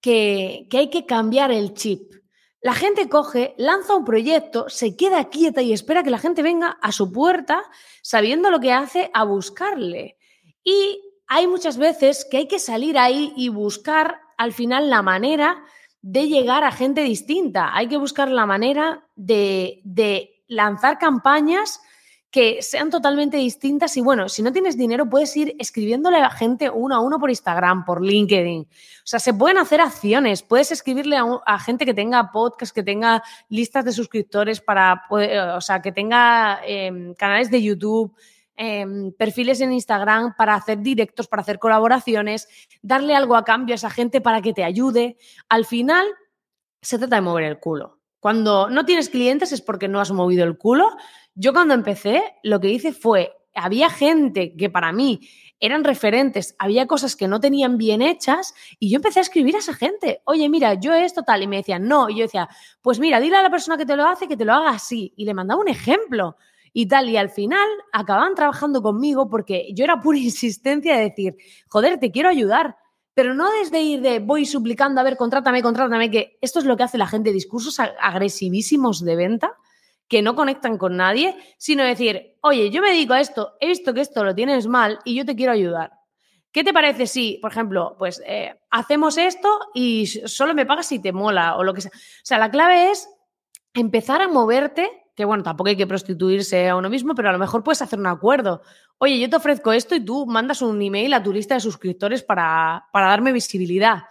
que, 0.00 0.68
hay 0.72 0.90
que 0.90 1.06
cambiar 1.06 1.50
el 1.50 1.74
chip. 1.74 2.12
La 2.60 2.74
gente 2.74 3.08
coge, 3.08 3.54
lanza 3.56 3.94
un 3.94 4.04
proyecto, 4.04 4.68
se 4.68 4.96
queda 4.96 5.28
quieta 5.28 5.62
y 5.62 5.72
espera 5.72 6.02
que 6.02 6.10
la 6.10 6.18
gente 6.18 6.42
venga 6.42 6.78
a 6.82 6.90
su 6.92 7.12
puerta 7.12 7.62
sabiendo 8.02 8.50
lo 8.50 8.60
que 8.60 8.72
hace 8.72 9.10
a 9.14 9.24
buscarle. 9.24 10.18
Y 10.64 11.00
hay 11.28 11.46
muchas 11.46 11.78
veces 11.78 12.26
que 12.28 12.38
hay 12.38 12.48
que 12.48 12.58
salir 12.58 12.98
ahí 12.98 13.32
y 13.36 13.48
buscar 13.48 14.20
al 14.36 14.52
final 14.52 14.90
la 14.90 15.02
manera 15.02 15.64
de 16.02 16.28
llegar 16.28 16.64
a 16.64 16.72
gente 16.72 17.02
distinta. 17.02 17.76
Hay 17.76 17.88
que 17.88 17.96
buscar 17.96 18.28
la 18.30 18.46
manera 18.46 19.06
de, 19.14 19.80
de 19.84 20.42
lanzar 20.48 20.98
campañas 20.98 21.80
que 22.30 22.60
sean 22.60 22.90
totalmente 22.90 23.38
distintas 23.38 23.96
y 23.96 24.02
bueno, 24.02 24.28
si 24.28 24.42
no 24.42 24.52
tienes 24.52 24.76
dinero 24.76 25.08
puedes 25.08 25.34
ir 25.36 25.56
escribiéndole 25.58 26.18
a 26.18 26.22
la 26.22 26.30
gente 26.30 26.68
uno 26.68 26.94
a 26.94 27.00
uno 27.00 27.18
por 27.18 27.30
Instagram, 27.30 27.84
por 27.86 28.04
LinkedIn. 28.04 28.62
O 28.62 28.66
sea, 29.04 29.18
se 29.18 29.32
pueden 29.32 29.56
hacer 29.56 29.80
acciones, 29.80 30.42
puedes 30.42 30.70
escribirle 30.70 31.16
a, 31.16 31.58
gente 31.58 31.86
que 31.86 31.94
tenga 31.94 32.30
podcast, 32.30 32.74
que 32.74 32.82
tenga 32.82 33.22
listas 33.48 33.84
de 33.86 33.92
suscriptores 33.92 34.60
para, 34.60 35.04
poder, 35.08 35.38
o 35.50 35.60
sea, 35.62 35.80
que 35.80 35.90
tenga 35.90 36.60
em, 36.66 37.14
canales 37.14 37.50
de 37.50 37.62
YouTube. 37.62 38.14
em, 38.60 39.12
perfiles 39.12 39.60
en 39.60 39.72
Instagram 39.72 40.34
para 40.36 40.56
hacer 40.56 40.80
directos, 40.80 41.28
para 41.28 41.42
hacer 41.42 41.60
colaboraciones, 41.60 42.48
darle 42.82 43.14
algo 43.14 43.36
a 43.36 43.44
cambio 43.44 43.74
a 43.74 43.76
esa 43.76 43.88
gente 43.88 44.20
para 44.20 44.42
que 44.42 44.52
te 44.52 44.64
ayude. 44.64 45.16
Al 45.48 45.64
final, 45.64 46.04
se 46.82 46.98
trata 46.98 47.16
de 47.16 47.22
mover 47.22 47.44
el 47.44 47.60
culo. 47.60 47.98
Cuando 48.20 48.68
no 48.68 48.84
tienes 48.84 49.10
clientes 49.10 49.52
es 49.52 49.60
porque 49.60 49.86
no 49.86 50.00
has 50.00 50.10
movido 50.10 50.44
el 50.44 50.58
culo. 50.58 50.90
Yo 51.40 51.52
cuando 51.52 51.72
empecé, 51.72 52.20
lo 52.42 52.58
que 52.58 52.68
hice 52.68 52.92
fue, 52.92 53.32
había 53.54 53.90
gente 53.90 54.56
que 54.56 54.70
para 54.70 54.90
mí 54.90 55.20
eran 55.60 55.84
referentes, 55.84 56.56
había 56.58 56.88
cosas 56.88 57.14
que 57.14 57.28
no 57.28 57.38
tenían 57.38 57.78
bien 57.78 58.02
hechas 58.02 58.54
y 58.80 58.90
yo 58.90 58.96
empecé 58.96 59.20
a 59.20 59.22
escribir 59.22 59.54
a 59.54 59.60
esa 59.60 59.72
gente, 59.72 60.20
oye, 60.24 60.48
mira, 60.48 60.74
yo 60.74 60.94
esto 60.94 61.22
tal, 61.22 61.44
y 61.44 61.46
me 61.46 61.58
decían, 61.58 61.86
no, 61.86 62.10
y 62.10 62.16
yo 62.16 62.22
decía, 62.22 62.48
pues 62.82 62.98
mira, 62.98 63.20
dile 63.20 63.36
a 63.36 63.44
la 63.44 63.50
persona 63.50 63.76
que 63.76 63.86
te 63.86 63.94
lo 63.94 64.04
hace 64.04 64.26
que 64.26 64.36
te 64.36 64.44
lo 64.44 64.52
haga 64.52 64.70
así, 64.70 65.14
y 65.16 65.26
le 65.26 65.32
mandaba 65.32 65.60
un 65.60 65.68
ejemplo 65.68 66.36
y 66.72 66.88
tal, 66.88 67.08
y 67.08 67.16
al 67.16 67.30
final 67.30 67.68
acababan 67.92 68.34
trabajando 68.34 68.82
conmigo 68.82 69.28
porque 69.28 69.68
yo 69.74 69.84
era 69.84 70.00
pura 70.00 70.18
insistencia 70.18 70.96
de 70.96 71.02
decir, 71.04 71.36
joder, 71.68 72.00
te 72.00 72.10
quiero 72.10 72.30
ayudar, 72.30 72.78
pero 73.14 73.32
no 73.34 73.48
desde 73.60 73.80
ir 73.80 74.00
de 74.00 74.18
voy 74.18 74.44
suplicando, 74.44 75.00
a 75.00 75.04
ver, 75.04 75.16
contrátame, 75.16 75.62
contrátame, 75.62 76.10
que 76.10 76.36
esto 76.40 76.58
es 76.58 76.64
lo 76.64 76.76
que 76.76 76.82
hace 76.82 76.98
la 76.98 77.06
gente, 77.06 77.32
discursos 77.32 77.78
agresivísimos 77.78 79.04
de 79.04 79.14
venta 79.14 79.56
que 80.08 80.22
no 80.22 80.34
conectan 80.34 80.78
con 80.78 80.96
nadie, 80.96 81.36
sino 81.58 81.84
decir, 81.84 82.38
oye, 82.40 82.70
yo 82.70 82.80
me 82.80 82.90
dedico 82.90 83.12
a 83.12 83.20
esto, 83.20 83.56
he 83.60 83.66
visto 83.66 83.92
que 83.92 84.00
esto 84.00 84.24
lo 84.24 84.34
tienes 84.34 84.66
mal 84.66 84.98
y 85.04 85.14
yo 85.14 85.24
te 85.24 85.36
quiero 85.36 85.52
ayudar. 85.52 85.92
¿Qué 86.50 86.64
te 86.64 86.72
parece 86.72 87.06
si, 87.06 87.38
por 87.42 87.52
ejemplo, 87.52 87.94
pues 87.98 88.22
eh, 88.26 88.58
hacemos 88.70 89.18
esto 89.18 89.48
y 89.74 90.06
solo 90.06 90.54
me 90.54 90.64
pagas 90.64 90.86
si 90.86 90.98
te 90.98 91.12
mola 91.12 91.56
o 91.56 91.62
lo 91.62 91.74
que 91.74 91.82
sea? 91.82 91.90
O 91.94 92.24
sea, 92.24 92.38
la 92.38 92.50
clave 92.50 92.90
es 92.90 93.08
empezar 93.74 94.22
a 94.22 94.28
moverte, 94.28 94.90
que 95.14 95.26
bueno, 95.26 95.42
tampoco 95.42 95.68
hay 95.68 95.76
que 95.76 95.86
prostituirse 95.86 96.68
a 96.68 96.76
uno 96.76 96.88
mismo, 96.88 97.14
pero 97.14 97.28
a 97.28 97.32
lo 97.32 97.38
mejor 97.38 97.62
puedes 97.62 97.82
hacer 97.82 97.98
un 97.98 98.06
acuerdo. 98.06 98.62
Oye, 98.96 99.20
yo 99.20 99.28
te 99.28 99.36
ofrezco 99.36 99.72
esto 99.72 99.94
y 99.94 100.00
tú 100.04 100.26
mandas 100.26 100.62
un 100.62 100.80
email 100.80 101.12
a 101.12 101.22
tu 101.22 101.32
lista 101.32 101.54
de 101.54 101.60
suscriptores 101.60 102.22
para, 102.22 102.86
para 102.92 103.08
darme 103.08 103.30
visibilidad. 103.32 104.04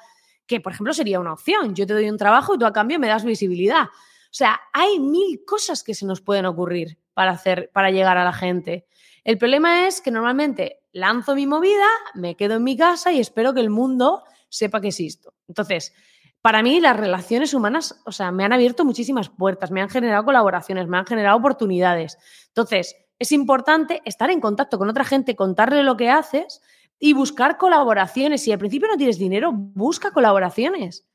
Que, 0.45 0.61
por 0.61 0.73
ejemplo, 0.73 0.93
sería 0.93 1.19
una 1.19 1.33
opción. 1.33 1.73
Yo 1.75 1.87
te 1.87 1.93
doy 1.93 2.09
un 2.09 2.17
trabajo 2.17 2.55
y 2.55 2.59
tú 2.59 2.65
a 2.65 2.71
cambio 2.71 2.99
me 2.99 3.07
das 3.07 3.25
visibilidad. 3.25 3.87
Sea, 4.37 4.61
hay 4.71 4.99
mil 4.99 5.43
cosas 5.45 5.83
que 5.83 5.95
se 5.95 6.05
nos 6.05 6.21
pueden 6.21 6.45
ocurrir 6.45 6.99
para 7.15 7.31
hacer, 7.31 7.71
para 7.73 7.89
llegar 7.89 8.19
a 8.19 8.23
la 8.23 8.33
gente. 8.33 8.85
El 9.23 9.39
problema 9.39 9.87
es 9.87 9.99
que 9.99 10.11
normalmente 10.11 10.83
lanzo 10.91 11.33
mi 11.33 11.47
movida, 11.47 11.87
me 12.13 12.35
quedo 12.35 12.53
en 12.53 12.63
mi 12.63 12.77
casa 12.77 13.11
y 13.11 13.19
espero 13.19 13.55
que 13.55 13.61
el 13.61 13.71
mundo 13.71 14.23
sepa 14.47 14.79
que 14.79 14.89
existo. 14.89 15.33
Entonces, 15.47 15.91
para 16.39 16.61
mí 16.61 16.79
las 16.79 16.95
relaciones 16.95 17.55
humanas, 17.55 17.99
o 18.05 18.11
sea, 18.11 18.31
me 18.31 18.43
han 18.43 18.53
abierto 18.53 18.85
muchísimas 18.85 19.29
puertas, 19.29 19.71
me 19.71 19.81
han 19.81 19.89
generado 19.89 20.23
colaboraciones, 20.23 20.87
me 20.87 20.99
han 20.99 21.07
generado 21.07 21.35
oportunidades. 21.35 22.19
Entonces, 22.49 22.95
es 23.17 23.31
importante 23.31 24.03
estar 24.05 24.29
en 24.29 24.39
contacto 24.39 24.77
con 24.77 24.87
otra 24.87 25.03
gente, 25.03 25.35
contarle 25.35 25.81
lo 25.81 25.97
que 25.97 26.11
haces 26.11 26.61
y 26.99 27.13
buscar 27.13 27.57
colaboraciones. 27.57 28.43
Si 28.43 28.51
al 28.51 28.59
principio 28.59 28.87
no 28.87 28.97
tienes 28.97 29.17
dinero, 29.17 29.51
busca 29.51 30.11
colaboraciones 30.11 31.07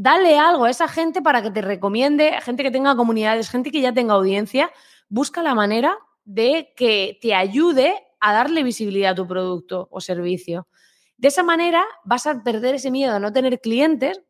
dale 0.00 0.38
algo 0.38 0.66
a 0.66 0.70
esa 0.70 0.86
gente 0.86 1.22
para 1.22 1.42
que 1.42 1.50
te 1.50 1.60
recomiende, 1.60 2.40
gente 2.42 2.62
que 2.62 2.70
tenga 2.70 2.94
comunidades, 2.94 3.50
gente 3.50 3.72
que 3.72 3.80
ya 3.80 3.92
tenga 3.92 4.14
audiencia, 4.14 4.70
busca 5.08 5.42
la 5.42 5.56
manera 5.56 5.98
de 6.24 6.72
que 6.76 7.18
te 7.20 7.34
ayude 7.34 7.96
a 8.20 8.32
darle 8.32 8.62
visibilidad 8.62 9.10
a 9.10 9.14
tu 9.16 9.26
producto 9.26 9.88
o 9.90 10.00
servicio. 10.00 10.68
De 11.16 11.26
esa 11.26 11.42
manera 11.42 11.84
vas 12.04 12.28
a 12.28 12.44
perder 12.44 12.76
ese 12.76 12.92
miedo 12.92 13.16
a 13.16 13.18
no 13.18 13.32
tener 13.32 13.60
clientes 13.60 14.22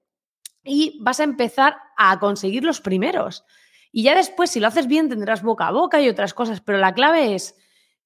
y 0.65 0.99
vas 1.03 1.21
a 1.21 1.25
empezar 1.25 1.77
a 1.99 2.19
conseguir 2.19 2.65
los 2.65 2.81
primeros. 2.81 3.45
Y 3.93 4.05
ya 4.05 4.15
después, 4.15 4.51
si 4.51 4.61
lo 4.61 4.69
haces 4.69 4.87
bien, 4.87 5.11
tendrás 5.11 5.43
boca 5.43 5.67
a 5.67 5.73
boca 5.73 6.01
y 6.01 6.09
otras 6.09 6.33
cosas, 6.33 6.63
pero 6.63 6.79
la 6.79 6.95
clave 6.95 7.35
es, 7.35 7.55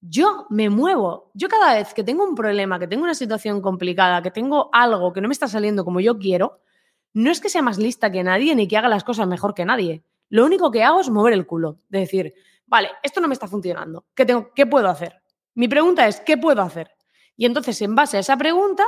yo 0.01 0.47
me 0.49 0.69
muevo. 0.69 1.31
Yo 1.33 1.47
cada 1.47 1.75
vez 1.75 1.93
que 1.93 2.03
tengo 2.03 2.25
un 2.25 2.35
problema, 2.35 2.77
que 2.77 2.89
tengo 2.89 3.05
una 3.05 3.15
situación 3.15 3.61
complicada, 3.61 4.21
que 4.21 4.31
tengo 4.31 4.69
algo 4.73 5.13
que 5.13 5.21
no 5.21 5.29
me 5.29 5.33
está 5.33 5.47
saliendo 5.47 5.85
como 5.85 6.01
yo 6.01 6.19
quiero, 6.19 6.59
no 7.13 7.31
es 7.31 7.39
que 7.39 7.49
sea 7.49 7.61
más 7.61 7.77
lista 7.77 8.11
que 8.11 8.23
nadie 8.23 8.55
ni 8.55 8.67
que 8.67 8.77
haga 8.77 8.89
las 8.89 9.03
cosas 9.03 9.27
mejor 9.27 9.53
que 9.53 9.65
nadie. 9.65 10.03
Lo 10.29 10.45
único 10.45 10.71
que 10.71 10.83
hago 10.83 10.99
es 10.99 11.09
mover 11.09 11.33
el 11.33 11.45
culo, 11.45 11.77
de 11.89 11.99
decir, 11.99 12.33
vale, 12.65 12.89
esto 13.03 13.21
no 13.21 13.27
me 13.27 13.33
está 13.33 13.47
funcionando. 13.47 14.05
¿Qué, 14.15 14.25
tengo, 14.25 14.51
¿Qué 14.53 14.65
puedo 14.65 14.89
hacer? 14.89 15.21
Mi 15.53 15.67
pregunta 15.67 16.07
es, 16.07 16.19
¿qué 16.21 16.37
puedo 16.37 16.61
hacer? 16.61 16.91
Y 17.37 17.45
entonces, 17.45 17.81
en 17.81 17.95
base 17.95 18.17
a 18.17 18.19
esa 18.19 18.37
pregunta, 18.37 18.83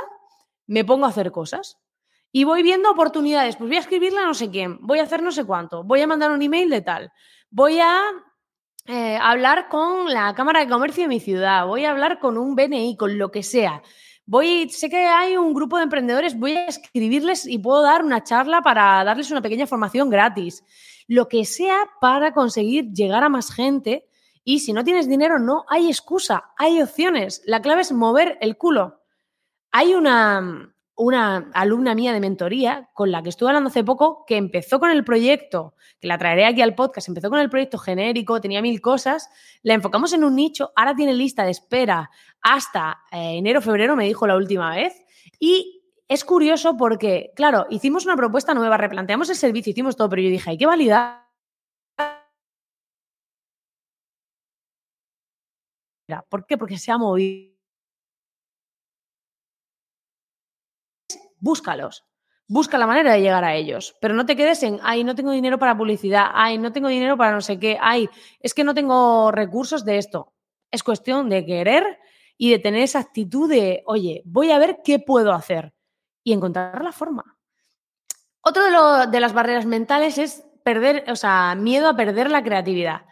me 0.66 0.84
pongo 0.84 1.06
a 1.06 1.10
hacer 1.10 1.30
cosas. 1.30 1.78
Y 2.32 2.44
voy 2.44 2.62
viendo 2.62 2.90
oportunidades. 2.90 3.56
Pues 3.56 3.68
voy 3.68 3.76
a 3.76 3.80
escribirle 3.80 4.18
a 4.18 4.24
no 4.24 4.34
sé 4.34 4.50
quién, 4.50 4.78
voy 4.80 4.98
a 4.98 5.04
hacer 5.04 5.22
no 5.22 5.30
sé 5.30 5.44
cuánto, 5.44 5.84
voy 5.84 6.00
a 6.00 6.06
mandar 6.06 6.32
un 6.32 6.42
email 6.42 6.68
de 6.68 6.82
tal, 6.82 7.12
voy 7.50 7.78
a 7.78 8.02
eh, 8.86 9.18
hablar 9.20 9.68
con 9.68 10.12
la 10.12 10.34
Cámara 10.34 10.60
de 10.60 10.68
Comercio 10.68 11.04
de 11.04 11.08
mi 11.08 11.20
ciudad, 11.20 11.66
voy 11.66 11.84
a 11.84 11.92
hablar 11.92 12.18
con 12.18 12.36
un 12.36 12.54
BNI, 12.56 12.96
con 12.96 13.18
lo 13.18 13.30
que 13.30 13.42
sea 13.42 13.82
voy, 14.26 14.68
sé 14.68 14.90
que 14.90 15.06
hay 15.06 15.36
un 15.36 15.54
grupo 15.54 15.76
de 15.76 15.84
emprendedores, 15.84 16.38
voy 16.38 16.52
a 16.52 16.66
escribirles 16.66 17.46
y 17.46 17.58
puedo 17.58 17.82
dar 17.82 18.04
una 18.04 18.22
charla 18.22 18.60
para 18.60 19.02
darles 19.04 19.30
una 19.30 19.40
pequeña 19.40 19.66
formación 19.66 20.10
gratis. 20.10 20.64
Lo 21.06 21.28
que 21.28 21.44
sea 21.44 21.78
para 22.00 22.32
conseguir 22.32 22.92
llegar 22.92 23.22
a 23.22 23.28
más 23.28 23.52
gente. 23.52 24.06
Y 24.42 24.60
si 24.60 24.72
no 24.72 24.84
tienes 24.84 25.08
dinero, 25.08 25.38
no 25.38 25.64
hay 25.68 25.88
excusa, 25.88 26.52
hay 26.56 26.82
opciones. 26.82 27.42
La 27.46 27.62
clave 27.62 27.82
es 27.82 27.92
mover 27.92 28.38
el 28.40 28.56
culo. 28.56 29.02
Hay 29.72 29.94
una, 29.94 30.74
una 30.96 31.50
alumna 31.52 31.94
mía 31.94 32.12
de 32.12 32.20
mentoría 32.20 32.88
con 32.94 33.10
la 33.10 33.22
que 33.22 33.28
estuve 33.28 33.50
hablando 33.50 33.68
hace 33.68 33.84
poco 33.84 34.24
que 34.26 34.36
empezó 34.36 34.80
con 34.80 34.90
el 34.90 35.04
proyecto, 35.04 35.74
que 36.00 36.08
la 36.08 36.16
traeré 36.16 36.46
aquí 36.46 36.62
al 36.62 36.74
podcast, 36.74 37.08
empezó 37.08 37.28
con 37.28 37.38
el 37.38 37.50
proyecto 37.50 37.78
genérico, 37.78 38.40
tenía 38.40 38.62
mil 38.62 38.80
cosas, 38.80 39.28
la 39.62 39.74
enfocamos 39.74 40.14
en 40.14 40.24
un 40.24 40.34
nicho, 40.34 40.72
ahora 40.74 40.96
tiene 40.96 41.12
lista 41.12 41.44
de 41.44 41.50
espera 41.50 42.10
hasta 42.40 42.98
eh, 43.12 43.36
enero, 43.36 43.60
febrero, 43.60 43.94
me 43.94 44.06
dijo 44.06 44.26
la 44.26 44.36
última 44.36 44.74
vez, 44.74 44.94
y 45.38 45.82
es 46.08 46.24
curioso 46.24 46.76
porque, 46.76 47.32
claro, 47.36 47.66
hicimos 47.68 48.06
una 48.06 48.16
propuesta 48.16 48.54
nueva, 48.54 48.78
replanteamos 48.78 49.28
el 49.28 49.36
servicio, 49.36 49.72
hicimos 49.72 49.96
todo, 49.96 50.08
pero 50.08 50.22
yo 50.22 50.30
dije, 50.30 50.50
hay 50.50 50.58
que 50.58 50.66
validar. 50.66 51.26
¿Por 56.28 56.46
qué? 56.46 56.56
Porque 56.56 56.78
se 56.78 56.92
ha 56.92 56.98
movido 56.98 57.55
búscalos. 61.38 62.04
Busca 62.48 62.78
la 62.78 62.86
manera 62.86 63.12
de 63.12 63.20
llegar 63.20 63.44
a 63.44 63.54
ellos, 63.54 63.96
pero 64.00 64.14
no 64.14 64.24
te 64.24 64.36
quedes 64.36 64.62
en, 64.62 64.78
ay, 64.82 65.02
no 65.02 65.14
tengo 65.14 65.32
dinero 65.32 65.58
para 65.58 65.76
publicidad, 65.76 66.26
ay, 66.32 66.58
no 66.58 66.72
tengo 66.72 66.88
dinero 66.88 67.16
para 67.16 67.32
no 67.32 67.40
sé 67.40 67.58
qué, 67.58 67.76
ay, 67.80 68.08
es 68.40 68.54
que 68.54 68.62
no 68.62 68.72
tengo 68.72 69.32
recursos 69.32 69.84
de 69.84 69.98
esto. 69.98 70.32
Es 70.70 70.82
cuestión 70.82 71.28
de 71.28 71.44
querer 71.44 71.98
y 72.38 72.50
de 72.50 72.58
tener 72.58 72.82
esa 72.82 73.00
actitud 73.00 73.48
de, 73.48 73.82
oye, 73.86 74.22
voy 74.24 74.52
a 74.52 74.58
ver 74.58 74.78
qué 74.84 74.98
puedo 74.98 75.32
hacer 75.32 75.74
y 76.22 76.32
encontrar 76.32 76.84
la 76.84 76.92
forma. 76.92 77.36
Otro 78.42 78.62
de, 78.62 79.10
de 79.10 79.20
las 79.20 79.32
barreras 79.32 79.66
mentales 79.66 80.18
es 80.18 80.44
perder, 80.62 81.04
o 81.10 81.16
sea, 81.16 81.54
miedo 81.56 81.88
a 81.88 81.96
perder 81.96 82.30
la 82.30 82.44
creatividad. 82.44 83.06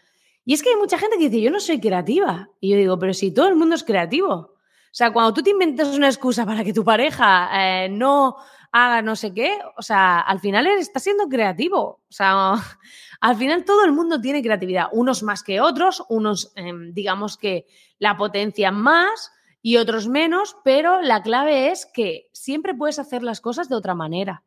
Y 0.44 0.54
es 0.54 0.62
que 0.62 0.70
hay 0.70 0.76
mucha 0.76 0.98
gente 0.98 1.16
que 1.16 1.28
dice, 1.28 1.40
yo 1.40 1.50
no 1.50 1.60
soy 1.60 1.80
creativa. 1.80 2.50
Y 2.60 2.70
yo 2.70 2.76
digo, 2.76 2.98
pero 2.98 3.14
si 3.14 3.32
todo 3.32 3.48
el 3.48 3.56
mundo 3.56 3.74
es 3.74 3.84
creativo. 3.84 4.53
O 4.94 4.96
sea, 4.96 5.12
cuando 5.12 5.34
tú 5.34 5.42
te 5.42 5.50
inventas 5.50 5.88
una 5.88 6.06
excusa 6.06 6.46
para 6.46 6.62
que 6.62 6.72
tu 6.72 6.84
pareja 6.84 7.50
eh, 7.52 7.88
no 7.88 8.36
haga 8.70 9.02
no 9.02 9.16
sé 9.16 9.34
qué, 9.34 9.58
o 9.76 9.82
sea, 9.82 10.20
al 10.20 10.38
final 10.38 10.68
estás 10.68 11.02
siendo 11.02 11.28
creativo. 11.28 11.80
O 12.08 12.12
sea, 12.12 12.54
al 13.20 13.36
final 13.36 13.64
todo 13.64 13.84
el 13.84 13.90
mundo 13.90 14.20
tiene 14.20 14.40
creatividad, 14.40 14.86
unos 14.92 15.24
más 15.24 15.42
que 15.42 15.60
otros, 15.60 16.04
unos 16.08 16.52
em, 16.54 16.94
digamos 16.94 17.36
que 17.36 17.66
la 17.98 18.16
potencian 18.16 18.76
más 18.76 19.32
y 19.62 19.78
otros 19.78 20.06
menos, 20.06 20.56
pero 20.62 21.02
la 21.02 21.22
clave 21.22 21.72
es 21.72 21.86
que 21.86 22.28
siempre 22.32 22.72
puedes 22.72 23.00
hacer 23.00 23.24
las 23.24 23.40
cosas 23.40 23.68
de 23.68 23.74
otra 23.74 23.96
manera. 23.96 24.44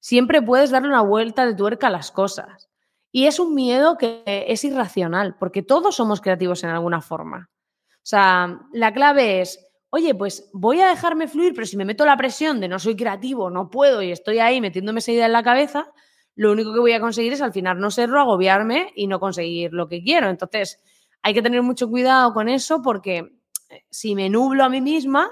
Siempre 0.00 0.42
puedes 0.42 0.70
darle 0.70 0.88
una 0.88 1.02
vuelta 1.02 1.46
de 1.46 1.54
tuerca 1.54 1.86
a 1.86 1.90
las 1.90 2.10
cosas. 2.10 2.68
Y 3.12 3.26
es 3.26 3.38
un 3.38 3.54
miedo 3.54 3.96
que 3.96 4.24
es 4.26 4.64
irracional, 4.64 5.36
porque 5.38 5.62
todos 5.62 5.94
somos 5.94 6.20
creativos 6.20 6.64
en 6.64 6.70
alguna 6.70 7.00
forma. 7.00 7.48
O 8.04 8.06
sea, 8.06 8.60
la 8.72 8.92
clave 8.92 9.40
es 9.40 9.63
oye, 9.94 10.12
pues 10.12 10.50
voy 10.52 10.80
a 10.80 10.88
dejarme 10.88 11.28
fluir, 11.28 11.54
pero 11.54 11.68
si 11.68 11.76
me 11.76 11.84
meto 11.84 12.04
la 12.04 12.16
presión 12.16 12.58
de 12.58 12.66
no 12.66 12.80
soy 12.80 12.96
creativo, 12.96 13.48
no 13.48 13.70
puedo 13.70 14.02
y 14.02 14.10
estoy 14.10 14.40
ahí 14.40 14.60
metiéndome 14.60 14.98
esa 14.98 15.12
idea 15.12 15.26
en 15.26 15.32
la 15.32 15.44
cabeza, 15.44 15.92
lo 16.34 16.50
único 16.50 16.74
que 16.74 16.80
voy 16.80 16.90
a 16.94 17.00
conseguir 17.00 17.32
es 17.32 17.40
al 17.40 17.52
final 17.52 17.78
no 17.78 17.92
serlo, 17.92 18.18
agobiarme 18.18 18.92
y 18.96 19.06
no 19.06 19.20
conseguir 19.20 19.72
lo 19.72 19.86
que 19.86 20.02
quiero. 20.02 20.30
Entonces, 20.30 20.80
hay 21.22 21.32
que 21.32 21.42
tener 21.42 21.62
mucho 21.62 21.88
cuidado 21.88 22.34
con 22.34 22.48
eso 22.48 22.82
porque 22.82 23.18
eh, 23.18 23.84
si 23.88 24.16
me 24.16 24.28
nublo 24.28 24.64
a 24.64 24.68
mí 24.68 24.80
misma, 24.80 25.30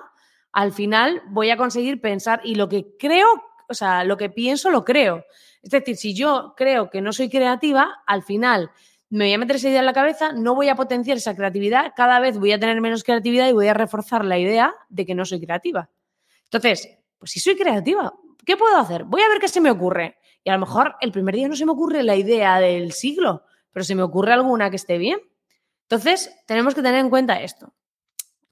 al 0.52 0.72
final 0.72 1.22
voy 1.30 1.50
a 1.50 1.56
conseguir 1.56 2.00
pensar 2.00 2.40
y 2.44 2.54
lo 2.54 2.68
que 2.68 2.96
creo, 2.96 3.26
o 3.68 3.74
sea, 3.74 4.04
lo 4.04 4.16
que 4.16 4.30
pienso 4.30 4.70
lo 4.70 4.84
creo. 4.84 5.24
Es 5.60 5.70
decir, 5.70 5.96
si 5.96 6.14
yo 6.14 6.54
creo 6.56 6.88
que 6.88 7.00
no 7.00 7.12
soy 7.12 7.28
creativa, 7.28 8.04
al 8.06 8.22
final 8.22 8.70
me 9.12 9.26
voy 9.26 9.34
a 9.34 9.38
meter 9.38 9.56
esa 9.56 9.68
idea 9.68 9.80
en 9.80 9.86
la 9.86 9.92
cabeza, 9.92 10.32
no 10.32 10.54
voy 10.54 10.70
a 10.70 10.74
potenciar 10.74 11.18
esa 11.18 11.36
creatividad, 11.36 11.92
cada 11.94 12.18
vez 12.18 12.38
voy 12.38 12.52
a 12.52 12.58
tener 12.58 12.80
menos 12.80 13.04
creatividad 13.04 13.46
y 13.46 13.52
voy 13.52 13.68
a 13.68 13.74
reforzar 13.74 14.24
la 14.24 14.38
idea 14.38 14.74
de 14.88 15.04
que 15.04 15.14
no 15.14 15.26
soy 15.26 15.38
creativa. 15.38 15.90
Entonces, 16.44 16.88
pues 17.18 17.30
si 17.30 17.38
soy 17.38 17.54
creativa, 17.54 18.14
¿qué 18.46 18.56
puedo 18.56 18.74
hacer? 18.74 19.04
Voy 19.04 19.20
a 19.20 19.28
ver 19.28 19.38
qué 19.38 19.48
se 19.48 19.60
me 19.60 19.70
ocurre. 19.70 20.16
Y 20.42 20.48
a 20.48 20.54
lo 20.54 20.60
mejor 20.60 20.96
el 21.02 21.12
primer 21.12 21.34
día 21.34 21.46
no 21.46 21.56
se 21.56 21.66
me 21.66 21.72
ocurre 21.72 22.02
la 22.02 22.16
idea 22.16 22.58
del 22.58 22.92
siglo, 22.92 23.42
pero 23.70 23.84
se 23.84 23.94
me 23.94 24.02
ocurre 24.02 24.32
alguna 24.32 24.70
que 24.70 24.76
esté 24.76 24.96
bien. 24.96 25.20
Entonces, 25.82 26.34
tenemos 26.46 26.74
que 26.74 26.80
tener 26.80 26.98
en 26.98 27.10
cuenta 27.10 27.42
esto. 27.42 27.74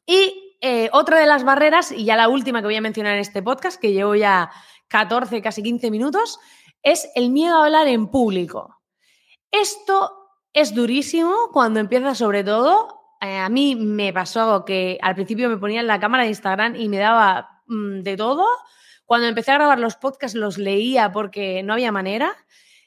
Y 0.05 0.59
eh, 0.61 0.91
otra 0.93 1.19
de 1.21 1.27
las 1.27 1.43
barreras, 1.43 1.91
y 1.91 2.05
ya 2.05 2.17
la 2.17 2.29
última 2.29 2.61
que 2.61 2.67
voy 2.67 2.77
a 2.77 2.83
mencionar 2.83 3.15
en 3.15 3.21
este 3.21 3.43
podcast, 3.43 3.81
que 3.81 3.95
llevo 3.95 4.15
ya 4.15 4.51
14, 4.89 5.41
casi 5.41 5.63
15 5.63 5.91
minutos, 5.91 6.39
es 6.83 7.09
el 7.15 7.31
miedo 7.31 7.57
a 7.57 7.65
hablar 7.65 7.89
en 7.89 8.09
público. 8.09 8.77
Esto 9.51 10.20
es 10.53 10.75
durísimo 10.75 11.35
cuando 11.53 11.81
empieza 11.81 12.15
sobre 12.15 12.45
todo. 12.45 13.01
Eh, 13.21 13.37
a 13.37 13.49
mí 13.49 13.77
me 13.77 14.13
pasó 14.13 14.65
que 14.65 14.99
al 15.03 15.15
principio 15.15 15.49
me 15.49 15.59
ponía 15.59 15.81
en 15.81 15.87
la 15.87 16.01
cámara 16.01 16.25
de 16.25 16.31
Instagram 16.31 16.77
y 16.77 16.89
me 16.89 16.99
daba 16.99 17.63
mm, 17.67 18.01
de 18.01 18.17
todo. 18.17 18.47
Cuando 19.05 19.27
empecé 19.27 19.51
a 19.53 19.55
grabar 19.55 19.79
los 19.79 19.97
podcasts 19.97 20.37
los 20.37 20.59
leía 20.59 21.13
porque 21.13 21.63
no 21.63 21.73
había 21.73 21.93
manera. 21.93 22.37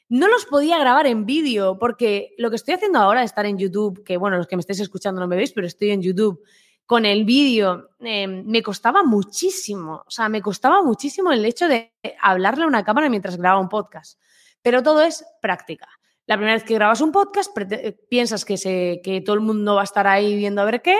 No 0.08 0.28
los 0.28 0.44
podía 0.44 0.78
grabar 0.78 1.06
en 1.06 1.26
vídeo 1.26 1.78
porque 1.78 2.34
lo 2.38 2.50
que 2.50 2.56
estoy 2.56 2.74
haciendo 2.74 2.98
ahora 2.98 3.22
estar 3.22 3.46
en 3.46 3.58
YouTube, 3.58 4.04
que 4.04 4.16
bueno, 4.16 4.36
los 4.36 4.46
que 4.46 4.56
me 4.56 4.60
estáis 4.60 4.80
escuchando 4.80 5.20
no 5.20 5.26
me 5.26 5.36
veis, 5.36 5.52
pero 5.52 5.66
estoy 5.66 5.90
en 5.90 6.02
YouTube 6.02 6.42
con 6.86 7.06
el 7.06 7.24
vídeo, 7.24 7.90
em, 8.00 8.44
me 8.44 8.62
costaba 8.62 9.02
muchísimo. 9.02 10.04
O 10.06 10.10
sea, 10.10 10.28
me 10.28 10.42
costaba 10.42 10.82
muchísimo 10.82 11.32
el 11.32 11.44
hecho 11.44 11.66
de 11.66 11.94
hablarle 12.20 12.64
a 12.64 12.66
una 12.66 12.84
cámara 12.84 13.08
mientras 13.08 13.36
grababa 13.36 13.60
un 13.60 13.70
podcast. 13.70 14.20
Pero 14.62 14.82
todo 14.82 15.02
es 15.02 15.24
práctica. 15.40 15.88
La 16.26 16.36
primera 16.36 16.54
vez 16.54 16.64
que 16.64 16.74
grabas 16.74 17.00
un 17.00 17.12
podcast, 17.12 17.56
eh, 17.58 17.98
piensas 18.08 18.44
que, 18.44 19.00
que 19.02 19.20
todo 19.20 19.34
el 19.34 19.42
mundo 19.42 19.74
va 19.74 19.82
a 19.82 19.84
estar 19.84 20.06
ahí 20.06 20.36
viendo 20.36 20.62
a 20.62 20.64
ver 20.64 20.80
qué, 20.80 20.96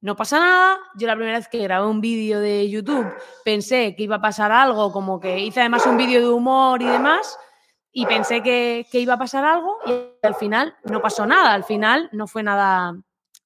no 0.00 0.16
pasa 0.16 0.38
nada. 0.38 0.78
Yo 0.96 1.06
la 1.06 1.14
primera 1.14 1.38
vez 1.38 1.48
que 1.48 1.62
grabé 1.62 1.86
un 1.86 2.00
vídeo 2.00 2.40
de 2.40 2.68
YouTube 2.68 3.06
pensé 3.44 3.94
que 3.96 4.02
iba 4.02 4.16
a 4.16 4.20
pasar 4.20 4.52
algo, 4.52 4.92
como 4.92 5.20
que 5.20 5.38
hice 5.38 5.60
además 5.60 5.86
un 5.86 5.96
vídeo 5.96 6.20
de 6.20 6.28
humor 6.28 6.82
y 6.82 6.86
demás, 6.86 7.38
y 7.90 8.04
pensé 8.04 8.42
que, 8.42 8.86
que, 8.90 9.00
iba 9.00 9.14
a 9.14 9.18
pasar 9.18 9.44
algo 9.44 9.78
y 9.86 10.26
al 10.26 10.34
final 10.34 10.76
no 10.84 11.00
pasó 11.00 11.24
nada. 11.24 11.54
Al 11.54 11.64
final 11.64 12.10
no 12.12 12.26
fue 12.26 12.42
nada, 12.42 12.92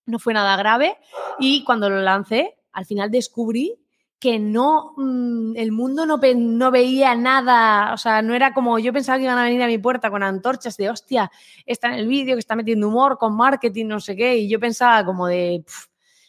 no 0.06 0.18
fue 0.18 0.34
nada 0.34 0.56
grave 0.56 0.98
y 1.38 1.62
cuando 1.64 1.90
lo 1.90 2.00
lancé, 2.00 2.58
al 2.72 2.86
final 2.86 3.10
descubrí 3.10 3.78
que 4.20 4.38
no, 4.38 4.94
mm, 4.96 5.56
el 5.56 5.70
mundo 5.72 6.04
no, 6.04 6.18
no, 6.18 6.70
veía 6.70 7.14
nada, 7.14 7.92
o 7.94 7.96
sea, 7.96 8.20
no 8.22 8.34
era 8.34 8.52
como 8.52 8.78
yo 8.78 8.92
pensaba 8.92 9.18
que 9.18 9.24
iban 9.24 9.38
a 9.38 9.44
venir 9.44 9.62
a 9.62 9.66
mi 9.66 9.78
puerta 9.78 10.10
con 10.10 10.22
antorchas 10.22 10.76
de 10.76 10.90
hostia, 10.90 11.30
está 11.66 11.88
en 11.88 11.94
el 11.94 12.08
vídeo, 12.08 12.34
que 12.34 12.40
está 12.40 12.56
metiendo 12.56 12.88
humor 12.88 13.16
con 13.18 13.36
marketing, 13.36 13.86
no 13.86 14.00
sé 14.00 14.16
qué, 14.16 14.36
y 14.38 14.48
yo 14.48 14.58
pensaba 14.58 15.04
como 15.04 15.28
de, 15.28 15.64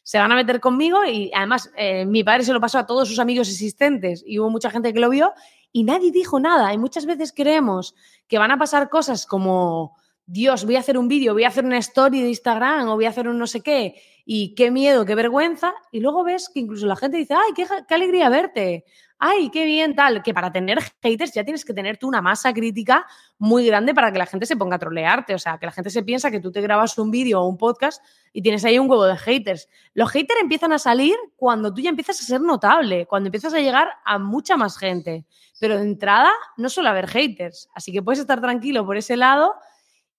se 0.04 0.18
van 0.18 0.32
a 0.32 0.36
meter 0.36 0.60
conmigo 0.60 1.06
y 1.06 1.32
además 1.36 1.72
eh, 1.76 2.06
mi 2.06 2.24
padre 2.24 2.44
se 2.44 2.54
lo 2.54 2.60
pasó 2.60 2.80
a 2.80 2.86
todos 2.86 3.08
sus 3.08 3.20
amigos 3.20 3.48
existentes 3.48 4.24
y 4.26 4.40
hubo 4.40 4.50
mucha 4.50 4.70
gente 4.70 4.94
que 4.94 5.00
lo 5.00 5.10
vio 5.10 5.34
y 5.72 5.84
nadie 5.84 6.12
dijo 6.12 6.40
nada 6.40 6.74
y 6.74 6.78
muchas 6.78 7.06
veces 7.06 7.32
creemos 7.32 7.96
que 8.28 8.40
van 8.40 8.52
a 8.52 8.58
pasar 8.58 8.90
cosas 8.90 9.26
como 9.26 9.96
Dios, 10.26 10.66
voy 10.66 10.76
a 10.76 10.80
hacer 10.80 10.98
un 10.98 11.08
vídeo, 11.08 11.34
voy 11.34 11.44
a 11.44 11.48
hacer 11.48 11.66
una 11.66 11.80
story 11.80 12.22
de 12.22 12.30
Instagram 12.30 12.90
o 12.90 12.96
voy 12.96 13.06
a 13.06 13.10
hacer 13.10 13.28
un 13.28 13.38
no 13.38 13.48
sé 13.48 13.62
qué, 13.62 14.02
y 14.32 14.54
qué 14.54 14.70
miedo, 14.70 15.08
qué 15.08 15.16
vergüenza, 15.16 15.74
y 15.92 16.02
luego 16.02 16.24
ves 16.24 16.52
que 16.54 16.60
incluso 16.60 16.86
la 16.86 16.96
gente 16.96 17.18
dice, 17.18 17.34
ay, 17.34 17.52
qué, 17.56 17.96
alegría 17.96 18.30
verte, 18.30 18.86
ay, 19.18 19.50
qué 19.50 19.66
bien, 19.66 19.96
tal, 19.96 20.22
que 20.22 20.36
para 20.36 20.52
tener 20.52 20.78
haters 21.02 21.34
ya 21.34 21.44
tienes 21.44 21.66
que 21.66 21.74
tener 21.74 21.98
tú 21.98 22.08
una 22.08 22.22
masa 22.22 22.54
crítica 22.54 23.08
muy 23.40 23.66
grande 23.66 23.96
para 23.96 24.12
que 24.12 24.20
la 24.20 24.28
gente 24.28 24.46
se 24.46 24.56
ponga 24.56 24.76
a 24.76 24.80
trolearte, 24.80 25.34
o 25.34 25.40
sea, 25.40 25.58
que 25.58 25.66
la 25.66 25.72
gente 25.72 25.90
se 25.90 26.04
piensa 26.04 26.30
que 26.30 26.40
tú 26.40 26.52
te 26.52 26.62
grabas 26.62 26.96
un 27.00 27.10
vídeo 27.10 27.42
o 27.42 27.48
un 27.48 27.58
podcast 27.58 28.06
y 28.32 28.44
tienes 28.44 28.64
ahí 28.66 28.78
un 28.78 28.88
huevo 28.88 29.06
de 29.06 29.18
haters. 29.18 29.68
Los 29.96 30.12
haters 30.12 30.42
empiezan 30.44 30.74
a 30.74 30.78
salir 30.78 31.16
cuando 31.36 31.74
tú 31.74 31.82
ya 31.82 31.90
empiezas 31.90 32.22
a 32.22 32.24
ser 32.24 32.42
notable, 32.42 33.08
cuando 33.08 33.30
empiezas 33.30 33.56
a 33.56 33.60
llegar 33.60 33.90
a 34.06 34.20
mucha 34.20 34.58
más 34.58 34.78
gente, 34.78 35.26
pero 35.60 35.76
de 35.76 35.82
entrada 35.82 36.30
no 36.56 36.70
suele 36.70 36.90
haber 36.90 37.08
haters, 37.08 37.68
así 37.74 37.92
que 37.92 38.04
puedes 38.04 38.20
estar 38.20 38.40
tranquilo 38.40 38.86
por 38.86 38.96
ese 38.96 39.18
lado 39.18 39.56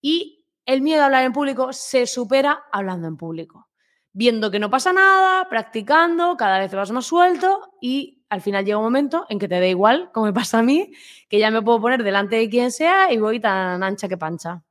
y 0.01 0.43
el 0.65 0.81
miedo 0.81 1.01
a 1.01 1.05
hablar 1.05 1.23
en 1.23 1.31
público 1.31 1.71
se 1.71 2.05
supera 2.07 2.65
hablando 2.73 3.07
en 3.07 3.15
público. 3.15 3.70
Viendo 4.13 4.51
que 4.51 4.59
no 4.59 4.69
pasa 4.69 4.91
nada, 4.91 5.47
practicando, 5.49 6.35
cada 6.35 6.59
vez 6.59 6.73
vas 6.73 6.91
más 6.91 7.05
suelto 7.05 7.75
y 7.79 8.21
al 8.29 8.41
final 8.41 8.65
llega 8.65 8.77
un 8.77 8.83
momento 8.83 9.25
en 9.29 9.39
que 9.39 9.47
te 9.47 9.59
da 9.59 9.67
igual, 9.67 10.09
como 10.13 10.25
me 10.25 10.33
pasa 10.33 10.59
a 10.59 10.63
mí, 10.63 10.91
que 11.29 11.39
ya 11.39 11.51
me 11.51 11.61
puedo 11.61 11.79
poner 11.79 12.03
delante 12.03 12.35
de 12.35 12.49
quien 12.49 12.71
sea 12.71 13.11
y 13.11 13.17
voy 13.17 13.39
tan 13.39 13.83
ancha 13.83 14.07
que 14.07 14.17
pancha. 14.17 14.63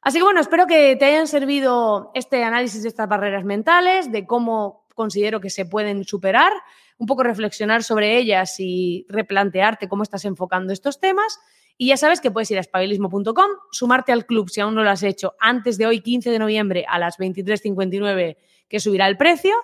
Así 0.00 0.18
que 0.18 0.24
bueno, 0.24 0.40
espero 0.40 0.66
que 0.66 0.96
te 0.96 1.04
hayan 1.04 1.26
servido 1.26 2.10
este 2.14 2.44
análisis 2.44 2.82
de 2.82 2.88
estas 2.88 3.08
barreras 3.08 3.44
mentales, 3.44 4.12
de 4.12 4.26
cómo 4.26 4.86
considero 4.94 5.40
que 5.40 5.50
se 5.50 5.64
pueden 5.64 6.04
superar, 6.04 6.52
un 6.98 7.06
poco 7.06 7.22
reflexionar 7.22 7.82
sobre 7.82 8.18
ellas 8.18 8.56
y 8.58 9.06
replantearte 9.08 9.88
cómo 9.88 10.02
estás 10.02 10.24
enfocando 10.24 10.72
estos 10.72 11.00
temas 11.00 11.38
y 11.80 11.86
ya 11.86 11.96
sabes 11.96 12.20
que 12.20 12.32
puedes 12.32 12.50
ir 12.50 12.58
a 12.58 12.60
espabilismo.com, 12.60 13.50
sumarte 13.70 14.10
al 14.10 14.26
club 14.26 14.50
si 14.50 14.60
aún 14.60 14.74
no 14.74 14.82
lo 14.82 14.90
has 14.90 15.04
hecho 15.04 15.34
antes 15.38 15.78
de 15.78 15.86
hoy, 15.86 16.00
15 16.00 16.28
de 16.28 16.40
noviembre, 16.40 16.84
a 16.88 16.98
las 16.98 17.18
23.59, 17.18 18.36
que 18.68 18.80
subirá 18.80 19.06
el 19.06 19.16
precio. 19.16 19.54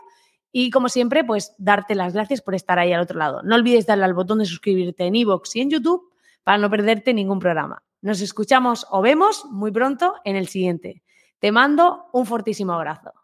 Y 0.53 0.70
como 0.70 0.88
siempre, 0.88 1.25
pues 1.25 1.57
darte 1.59 1.97
las 1.97 2.14
gracias 2.14 2.40
por 2.40 2.55
estar 2.55 2.79
ahí 2.79 2.92
al 2.92 3.01
otro 3.01 3.18
lado. 3.18 3.42
No 3.42 3.57
olvides 3.57 3.87
darle 3.87 4.05
al 4.05 4.14
botón 4.14 4.38
de 4.38 4.47
suscribirte 4.47 5.05
en 5.05 5.16
iVoox 5.16 5.57
y 5.57 5.61
en 5.62 5.70
YouTube 5.70 6.09
para 6.44 6.57
no 6.59 6.70
perderte 6.70 7.12
ningún 7.12 7.40
programa. 7.40 7.83
Nos 8.01 8.20
escuchamos 8.20 8.87
o 8.90 9.03
vemos 9.03 9.44
muy 9.47 9.73
pronto 9.73 10.14
en 10.25 10.37
el 10.37 10.47
siguiente. 10.47 11.03
Te 11.40 11.51
mando 11.51 12.05
un 12.12 12.27
fortísimo 12.27 12.75
abrazo. 12.75 13.24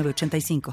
85 0.00 0.62